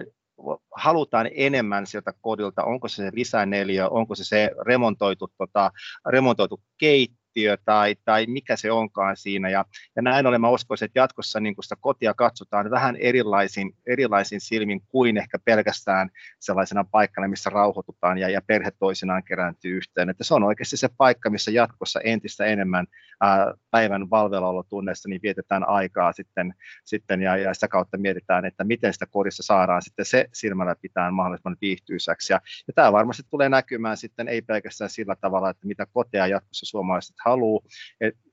halutaan 0.76 1.30
enemmän 1.34 1.86
sieltä 1.86 2.12
kodilta, 2.20 2.64
onko 2.64 2.88
se 2.88 2.96
se 2.96 3.10
lisäneliö, 3.12 3.88
onko 3.88 4.14
se 4.14 4.24
se 4.24 4.50
remontoitu, 4.66 5.28
tota, 5.38 5.70
remontoitu 6.08 6.60
keittiö, 6.78 7.23
yhtiö 7.36 7.56
tai, 7.64 7.96
tai 8.04 8.26
mikä 8.26 8.56
se 8.56 8.72
onkaan 8.72 9.16
siinä. 9.16 9.48
Ja, 9.48 9.64
ja 9.96 10.02
näin 10.02 10.26
ollen 10.26 10.40
mä 10.40 10.48
uskoisin, 10.48 10.86
että 10.86 10.98
jatkossa 10.98 11.40
niin 11.40 11.54
sitä 11.60 11.76
kotia 11.80 12.14
katsotaan 12.14 12.70
vähän 12.70 12.96
erilaisin, 12.96 13.76
erilaisin 13.86 14.40
silmin 14.40 14.80
kuin 14.88 15.16
ehkä 15.16 15.38
pelkästään 15.44 16.10
sellaisena 16.40 16.84
paikkana, 16.90 17.28
missä 17.28 17.50
rauhoitutaan 17.50 18.18
ja, 18.18 18.28
ja 18.28 18.40
perhe 18.46 18.70
toisinaan 18.78 19.24
kerääntyy 19.24 19.76
yhteen. 19.76 20.10
Että 20.10 20.24
se 20.24 20.34
on 20.34 20.42
oikeasti 20.42 20.76
se 20.76 20.88
paikka, 20.96 21.30
missä 21.30 21.50
jatkossa 21.50 22.00
entistä 22.00 22.44
enemmän 22.44 22.86
ää, 23.20 23.54
päivän 23.70 24.10
valveillaolotunneissa 24.10 25.08
niin 25.08 25.22
vietetään 25.22 25.68
aikaa 25.68 26.12
sitten, 26.12 26.54
sitten 26.84 27.22
ja, 27.22 27.36
ja 27.36 27.54
sitä 27.54 27.68
kautta 27.68 27.98
mietitään, 27.98 28.44
että 28.44 28.64
miten 28.64 28.92
sitä 28.92 29.06
kodissa 29.06 29.42
saadaan 29.42 29.82
sitten 29.82 30.04
se 30.04 30.28
silmällä 30.32 30.76
pitää 30.80 31.10
mahdollisimman 31.10 31.56
viihtyisäksi. 31.60 32.32
Ja, 32.32 32.40
ja 32.66 32.72
tämä 32.74 32.92
varmasti 32.92 33.22
tulee 33.30 33.48
näkymään 33.48 33.96
sitten 33.96 34.28
ei 34.28 34.42
pelkästään 34.42 34.90
sillä 34.90 35.16
tavalla, 35.20 35.50
että 35.50 35.66
mitä 35.66 35.86
koteja 35.92 36.26
jatkossa 36.26 36.66
suomalaiset 36.66 37.16
haluaa 37.24 37.60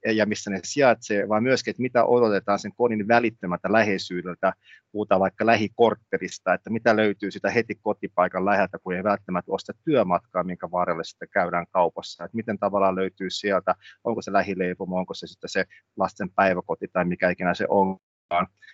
ja 0.06 0.26
missä 0.26 0.52
ne 0.52 0.60
sijaitsee, 0.64 1.30
vaan 1.30 1.44
myöskin, 1.44 1.72
että 1.72 1.82
mitä 1.82 2.06
odotetaan 2.06 2.60
sen 2.60 2.72
kodin 2.76 3.08
välittömältä 3.08 3.72
läheisyydeltä, 3.72 4.54
puhutaan 4.92 5.22
vaikka 5.22 5.46
lähikortterista, 5.46 6.54
että 6.54 6.70
mitä 6.70 6.96
löytyy 6.96 7.32
sitä 7.32 7.50
heti 7.50 7.76
kotipaikan 7.76 8.46
läheltä, 8.46 8.78
kun 8.84 8.96
ei 8.96 9.04
välttämättä 9.04 9.52
osta 9.52 9.74
työmatkaa, 9.86 10.44
minkä 10.44 10.72
varrelle 10.72 11.04
sitten 11.04 11.30
käydään 11.32 11.66
kaupassa, 11.72 12.24
että 12.24 12.36
miten 12.36 12.60
tavallaan 12.60 12.96
löytyy 12.96 13.30
sieltä, 13.30 13.76
onko 14.04 14.22
se 14.22 14.34
lähileipomo, 14.34 14.98
onko 14.98 15.14
se 15.14 15.28
sitten 15.28 15.50
se 15.50 15.66
lasten 15.98 16.30
päiväkoti 16.30 16.88
tai 16.94 17.06
mikä 17.06 17.30
ikinä 17.30 17.54
se 17.54 17.66
on, 17.70 17.98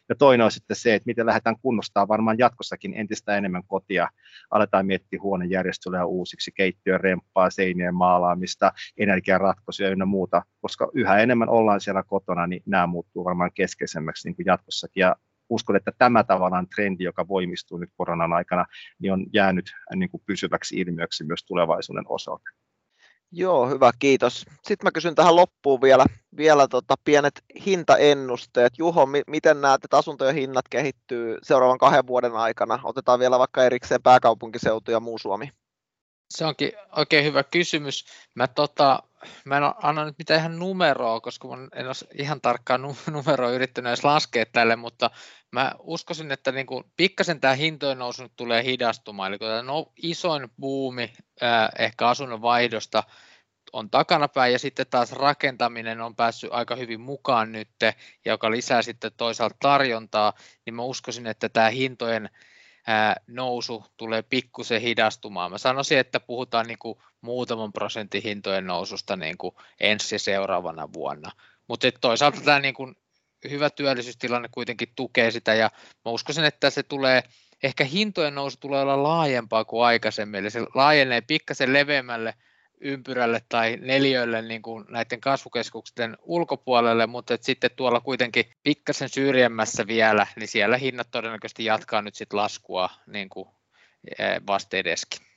ja 0.10 0.16
toinen 0.16 0.46
on 0.46 0.52
sitten 0.52 0.76
se, 0.76 0.96
että 0.96 1.08
miten 1.08 1.26
lähdetään 1.26 1.60
kunnostaa 1.62 2.08
varmaan 2.08 2.38
jatkossakin 2.38 2.94
entistä 2.94 3.38
enemmän 3.38 3.64
kotia. 3.68 4.08
Aletaan 4.52 4.86
miettiä 4.86 5.20
huonejärjestelyä 5.22 6.06
uusiksi, 6.06 6.52
keittiön 6.52 7.00
remppaa, 7.00 7.50
seinien 7.50 7.96
maalaamista, 7.96 8.72
energiaratkaisuja 8.98 9.90
ynnä 9.90 10.06
muuta, 10.06 10.42
koska 10.62 10.90
yhä 10.94 11.18
enemmän 11.18 11.50
ollaan 11.50 11.82
siellä 11.82 12.04
kotona, 12.04 12.48
niin 12.48 12.64
nämä 12.66 12.88
muuttuu 12.88 13.26
varmaan 13.26 13.52
keskeisemmäksi 13.54 14.28
niin 14.28 14.36
kuin 14.36 14.46
jatkossakin. 14.46 15.02
Ja 15.02 15.16
uskon, 15.50 15.76
että 15.76 15.92
tämä 15.98 16.24
tavallaan 16.24 16.68
trendi, 16.76 17.04
joka 17.04 17.28
voimistuu 17.28 17.78
nyt 17.78 17.90
koronan 17.98 18.34
aikana, 18.34 18.66
niin 19.00 19.14
on 19.14 19.26
jäänyt 19.34 19.66
niin 19.96 20.10
kuin 20.10 20.24
pysyväksi 20.26 20.80
ilmiöksi 20.80 21.24
myös 21.24 21.46
tulevaisuuden 21.46 22.06
osalta. 22.08 22.50
Joo, 23.32 23.70
hyvä, 23.70 23.92
kiitos. 24.00 24.46
Sitten 24.64 24.88
mä 24.88 24.92
kysyn 24.92 25.16
tähän 25.16 25.36
loppuun 25.36 25.82
vielä, 25.82 26.06
vielä 26.38 26.68
tota 26.68 26.96
pienet 27.04 27.44
hintaennusteet. 27.66 28.74
Juho, 28.78 29.06
mi- 29.06 29.24
miten 29.28 29.62
näet, 29.62 29.84
että 29.86 29.98
asuntojen 29.98 30.36
hinnat 30.36 30.66
kehittyy 30.70 31.38
seuraavan 31.44 31.78
kahden 31.78 32.08
vuoden 32.08 32.36
aikana? 32.36 32.80
Otetaan 32.84 33.20
vielä 33.20 33.40
vaikka 33.40 33.64
erikseen 33.64 34.04
pääkaupunkiseutu 34.04 34.92
ja 34.92 35.00
muu 35.00 35.18
Suomi. 35.18 35.50
Se 36.30 36.46
onkin 36.46 36.72
oikein 36.96 37.26
hyvä 37.26 37.44
kysymys. 37.44 38.06
Mä, 38.36 38.48
tota, 38.48 39.04
mä 39.46 39.58
en 39.58 39.64
anna 39.84 40.06
nyt 40.06 40.18
mitään 40.18 40.40
ihan 40.40 40.60
numeroa, 40.60 41.22
koska 41.22 41.48
en 41.76 41.88
ole 41.88 41.96
ihan 42.20 42.42
tarkkaan 42.42 42.82
numeroa 43.12 43.52
yrittänyt 43.52 43.90
edes 43.90 44.04
laskea 44.04 44.46
tälle, 44.46 44.76
mutta 44.76 45.12
mä 45.52 45.72
uskoisin, 45.80 46.32
että 46.32 46.52
niin 46.52 46.66
kuin 46.66 46.84
pikkasen 46.98 47.40
tämä 47.40 47.54
hintojen 47.54 47.98
nousu 47.98 48.24
nyt 48.24 48.36
tulee 48.36 48.64
hidastumaan. 48.64 49.32
Eli 49.32 49.40
kun 49.40 49.48
tämä 49.48 49.64
isoin 50.04 50.52
buumi 50.60 51.14
ää, 51.42 51.70
ehkä 51.80 52.08
asunnon 52.08 52.42
vaihdosta 52.42 53.04
on 53.74 53.90
takanapäin 53.90 54.54
ja 54.54 54.60
sitten 54.60 54.86
taas 54.90 55.12
rakentaminen 55.12 56.02
on 56.02 56.16
päässyt 56.16 56.50
aika 56.54 56.76
hyvin 56.76 57.02
mukaan 57.02 57.52
nyt, 57.52 57.70
joka 58.26 58.52
lisää 58.52 58.82
sitten 58.82 59.12
toisaalta 59.18 59.56
tarjontaa, 59.60 60.34
niin 60.66 60.74
mä 60.74 60.84
uskoisin, 60.84 61.28
että 61.28 61.50
tämä 61.50 61.70
hintojen 61.70 62.30
nousu 63.28 63.86
tulee 63.98 64.22
pikkusen 64.22 64.82
hidastumaan. 64.82 65.52
Mä 65.52 65.58
sanoisin, 65.58 65.98
että 65.98 66.20
puhutaan 66.20 66.66
niin 66.66 66.80
kuin 66.80 67.00
muutaman 67.22 67.74
prosentin 67.74 68.24
hintojen 68.24 68.68
noususta 68.68 69.16
niin 69.16 69.38
kuin 69.38 69.56
ensi 69.80 70.16
ja 70.16 70.20
seuraavana 70.20 70.94
vuonna. 70.94 71.32
Mutta 71.68 71.88
toisaalta 72.02 72.42
tämä 72.42 72.60
niin 72.60 72.74
kuin 72.74 72.96
hyvä 73.50 73.70
työllisyystilanne 73.70 74.50
kuitenkin 74.52 74.94
tukee 74.96 75.32
sitä 75.32 75.54
ja 75.54 75.70
mä 76.06 76.12
uskoisin, 76.12 76.46
että 76.46 76.70
se 76.70 76.84
tulee, 76.84 77.24
ehkä 77.64 77.84
hintojen 77.84 78.36
nousu 78.36 78.58
tulee 78.60 78.82
olla 78.82 79.04
laajempaa 79.04 79.66
kuin 79.66 79.86
aikaisemmin, 79.86 80.40
eli 80.40 80.50
se 80.50 80.62
laajenee 80.76 81.22
pikkasen 81.22 81.74
leveämmälle 81.74 82.34
ympyrälle 82.82 83.42
tai 83.50 83.78
neliölle 83.82 84.42
niin 84.42 84.62
kuin 84.62 84.86
näiden 84.90 85.22
kasvukeskusten 85.22 86.18
ulkopuolelle, 86.22 87.08
mutta 87.08 87.34
että 87.34 87.46
sitten 87.46 87.72
tuolla 87.76 88.02
kuitenkin 88.02 88.46
pikkasen 88.64 89.10
syrjemmässä 89.10 89.88
vielä, 89.88 90.28
niin 90.36 90.48
siellä 90.48 90.78
hinnat 90.78 91.08
todennäköisesti 91.12 91.66
jatkaa 91.66 92.02
nyt 92.02 92.16
sitten 92.16 92.38
laskua 92.38 92.90
niin 93.08 93.30
kuin 93.30 93.48
eh, 94.20 94.42
vastedeskin. 94.48 95.28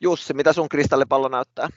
Jussi, 0.00 0.34
mitä 0.34 0.52
sun 0.52 0.68
kristallipallo 0.68 1.28
näyttää? 1.28 1.68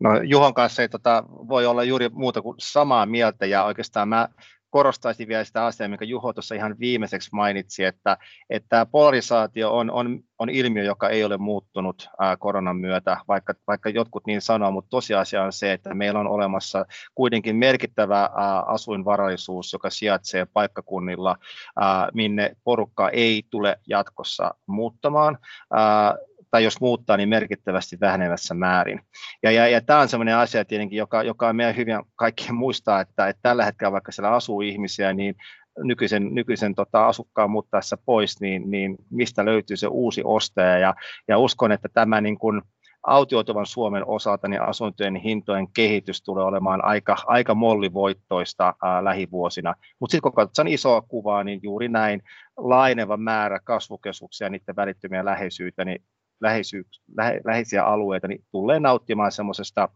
No 0.00 0.22
Juhon 0.22 0.54
kanssa 0.54 0.82
ei 0.82 0.88
tota, 0.88 1.24
voi 1.28 1.66
olla 1.66 1.84
juuri 1.84 2.08
muuta 2.08 2.42
kuin 2.42 2.56
samaa 2.58 3.06
mieltä 3.06 3.46
ja 3.46 3.64
oikeastaan 3.64 4.08
mä 4.08 4.28
korostaisin 4.74 5.28
vielä 5.28 5.44
sitä 5.44 5.64
asiaa, 5.64 5.88
mikä 5.88 6.04
Juho 6.04 6.32
tuossa 6.32 6.54
ihan 6.54 6.76
viimeiseksi 6.80 7.30
mainitsi, 7.32 7.84
että, 7.84 8.16
että 8.50 8.68
tämä 8.68 8.86
polarisaatio 8.86 9.76
on, 9.76 9.90
on, 9.90 10.20
on 10.38 10.50
ilmiö, 10.50 10.82
joka 10.84 11.08
ei 11.08 11.24
ole 11.24 11.36
muuttunut 11.36 12.08
ää, 12.18 12.36
koronan 12.36 12.76
myötä, 12.76 13.16
vaikka, 13.28 13.54
vaikka 13.66 13.88
jotkut 13.88 14.26
niin 14.26 14.40
sanoo, 14.40 14.70
mutta 14.70 14.90
tosiasia 14.90 15.42
on 15.42 15.52
se, 15.52 15.72
että 15.72 15.94
meillä 15.94 16.20
on 16.20 16.26
olemassa 16.26 16.86
kuitenkin 17.14 17.56
merkittävä 17.56 18.20
ää, 18.20 18.60
asuinvarallisuus, 18.60 19.72
joka 19.72 19.90
sijaitsee 19.90 20.46
paikkakunnilla, 20.52 21.36
ää, 21.80 22.08
minne 22.14 22.56
porukka 22.64 23.08
ei 23.08 23.42
tule 23.50 23.78
jatkossa 23.86 24.54
muuttamaan. 24.66 25.38
Ää, 25.72 26.14
tai 26.54 26.64
jos 26.64 26.80
muuttaa, 26.80 27.16
niin 27.16 27.28
merkittävästi 27.28 27.96
vähenevässä 28.00 28.54
määrin. 28.54 29.00
Ja, 29.42 29.50
ja, 29.50 29.68
ja 29.68 29.80
tämä 29.80 30.00
on 30.00 30.08
sellainen 30.08 30.36
asia 30.36 30.64
tietenkin, 30.64 30.96
joka, 30.96 31.22
joka 31.22 31.48
on 31.48 31.56
meidän 31.56 31.76
hyvin 31.76 31.96
kaikkien 32.16 32.54
muistaa, 32.54 33.00
että, 33.00 33.28
että 33.28 33.42
tällä 33.42 33.64
hetkellä 33.64 33.92
vaikka 33.92 34.12
siellä 34.12 34.30
asuu 34.30 34.60
ihmisiä, 34.60 35.12
niin 35.12 35.34
nykyisen, 35.78 36.34
nykyisen 36.34 36.74
tota, 36.74 37.06
asukkaan 37.06 37.50
muuttaessa 37.50 37.98
pois, 38.04 38.40
niin, 38.40 38.70
niin 38.70 38.96
mistä 39.10 39.44
löytyy 39.44 39.76
se 39.76 39.86
uusi 39.86 40.22
ostaja. 40.24 40.78
Ja, 40.78 40.94
ja 41.28 41.38
uskon, 41.38 41.72
että 41.72 41.88
tämä 41.94 42.20
niin 42.20 42.38
kuin, 42.38 42.62
autioituvan 43.06 43.66
Suomen 43.66 44.06
osalta 44.06 44.48
niin 44.48 44.62
asuntojen 44.62 45.16
hintojen 45.16 45.72
kehitys 45.72 46.22
tulee 46.22 46.44
olemaan 46.44 46.84
aika, 46.84 47.16
aika 47.26 47.54
mollivoittoista 47.54 48.74
ää, 48.82 49.04
lähivuosina. 49.04 49.74
Mutta 50.00 50.12
sitten 50.12 50.22
kun 50.22 50.32
katsotaan 50.32 50.68
isoa 50.68 51.02
kuvaa, 51.02 51.44
niin 51.44 51.60
juuri 51.62 51.88
näin 51.88 52.22
laineva 52.56 53.16
määrä 53.16 53.60
kasvukeskuksia 53.64 54.44
ja 54.44 54.50
niiden 54.50 54.76
välittömiä 54.76 55.24
läheisyyttä, 55.24 55.84
niin 55.84 56.02
lähe, 56.40 57.40
läheisiä 57.44 57.84
alueita, 57.84 58.28
niin 58.28 58.44
tulee 58.50 58.80
nauttimaan 58.80 59.32
semmoisesta 59.32 59.88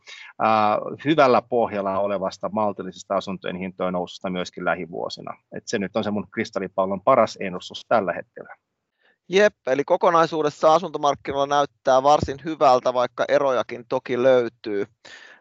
hyvällä 1.04 1.42
pohjalla 1.42 1.98
olevasta 1.98 2.48
maltillisesta 2.52 3.16
asuntojen 3.16 3.56
hintojen 3.56 3.92
noususta 3.92 4.30
myöskin 4.30 4.64
lähivuosina. 4.64 5.34
Et 5.52 5.62
se 5.66 5.78
nyt 5.78 5.96
on 5.96 6.04
se 6.04 6.10
mun 6.10 6.30
kristallipallon 6.30 7.02
paras 7.02 7.38
ennustus 7.40 7.84
tällä 7.88 8.12
hetkellä. 8.12 8.54
Jep, 9.28 9.54
eli 9.66 9.84
kokonaisuudessa 9.84 10.74
asuntomarkkinoilla 10.74 11.56
näyttää 11.56 12.02
varsin 12.02 12.36
hyvältä, 12.44 12.94
vaikka 12.94 13.24
erojakin 13.28 13.84
toki 13.88 14.22
löytyy. 14.22 14.86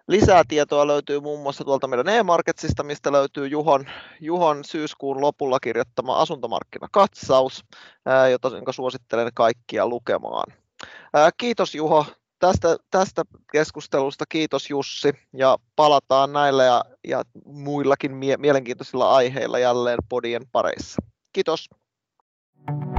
Lisää 0.07 0.43
tietoa 0.47 0.87
löytyy 0.87 1.19
muun 1.19 1.41
muassa 1.41 1.63
tuolta 1.63 1.87
meidän 1.87 2.09
e-marketsista, 2.09 2.83
mistä 2.83 3.11
löytyy 3.11 3.47
Juhon, 3.47 3.85
Juhon 4.21 4.63
syyskuun 4.63 5.21
lopulla 5.21 5.59
kirjoittama 5.59 6.21
asuntomarkkinakatsaus, 6.21 7.65
jota 8.31 8.49
suosittelen 8.71 9.29
kaikkia 9.33 9.87
lukemaan. 9.87 10.53
Kiitos 11.37 11.75
Juho 11.75 12.05
tästä, 12.39 12.77
tästä 12.91 13.23
keskustelusta, 13.51 14.25
kiitos 14.29 14.69
Jussi 14.69 15.13
ja 15.33 15.57
palataan 15.75 16.33
näillä 16.33 16.63
ja, 16.63 16.83
ja 17.07 17.23
muillakin 17.45 18.15
mie- 18.15 18.37
mielenkiintoisilla 18.37 19.15
aiheilla 19.15 19.59
jälleen 19.59 19.99
podien 20.09 20.41
pareissa. 20.51 21.01
Kiitos. 21.33 21.69
thank 22.65 22.83
you 22.83 22.96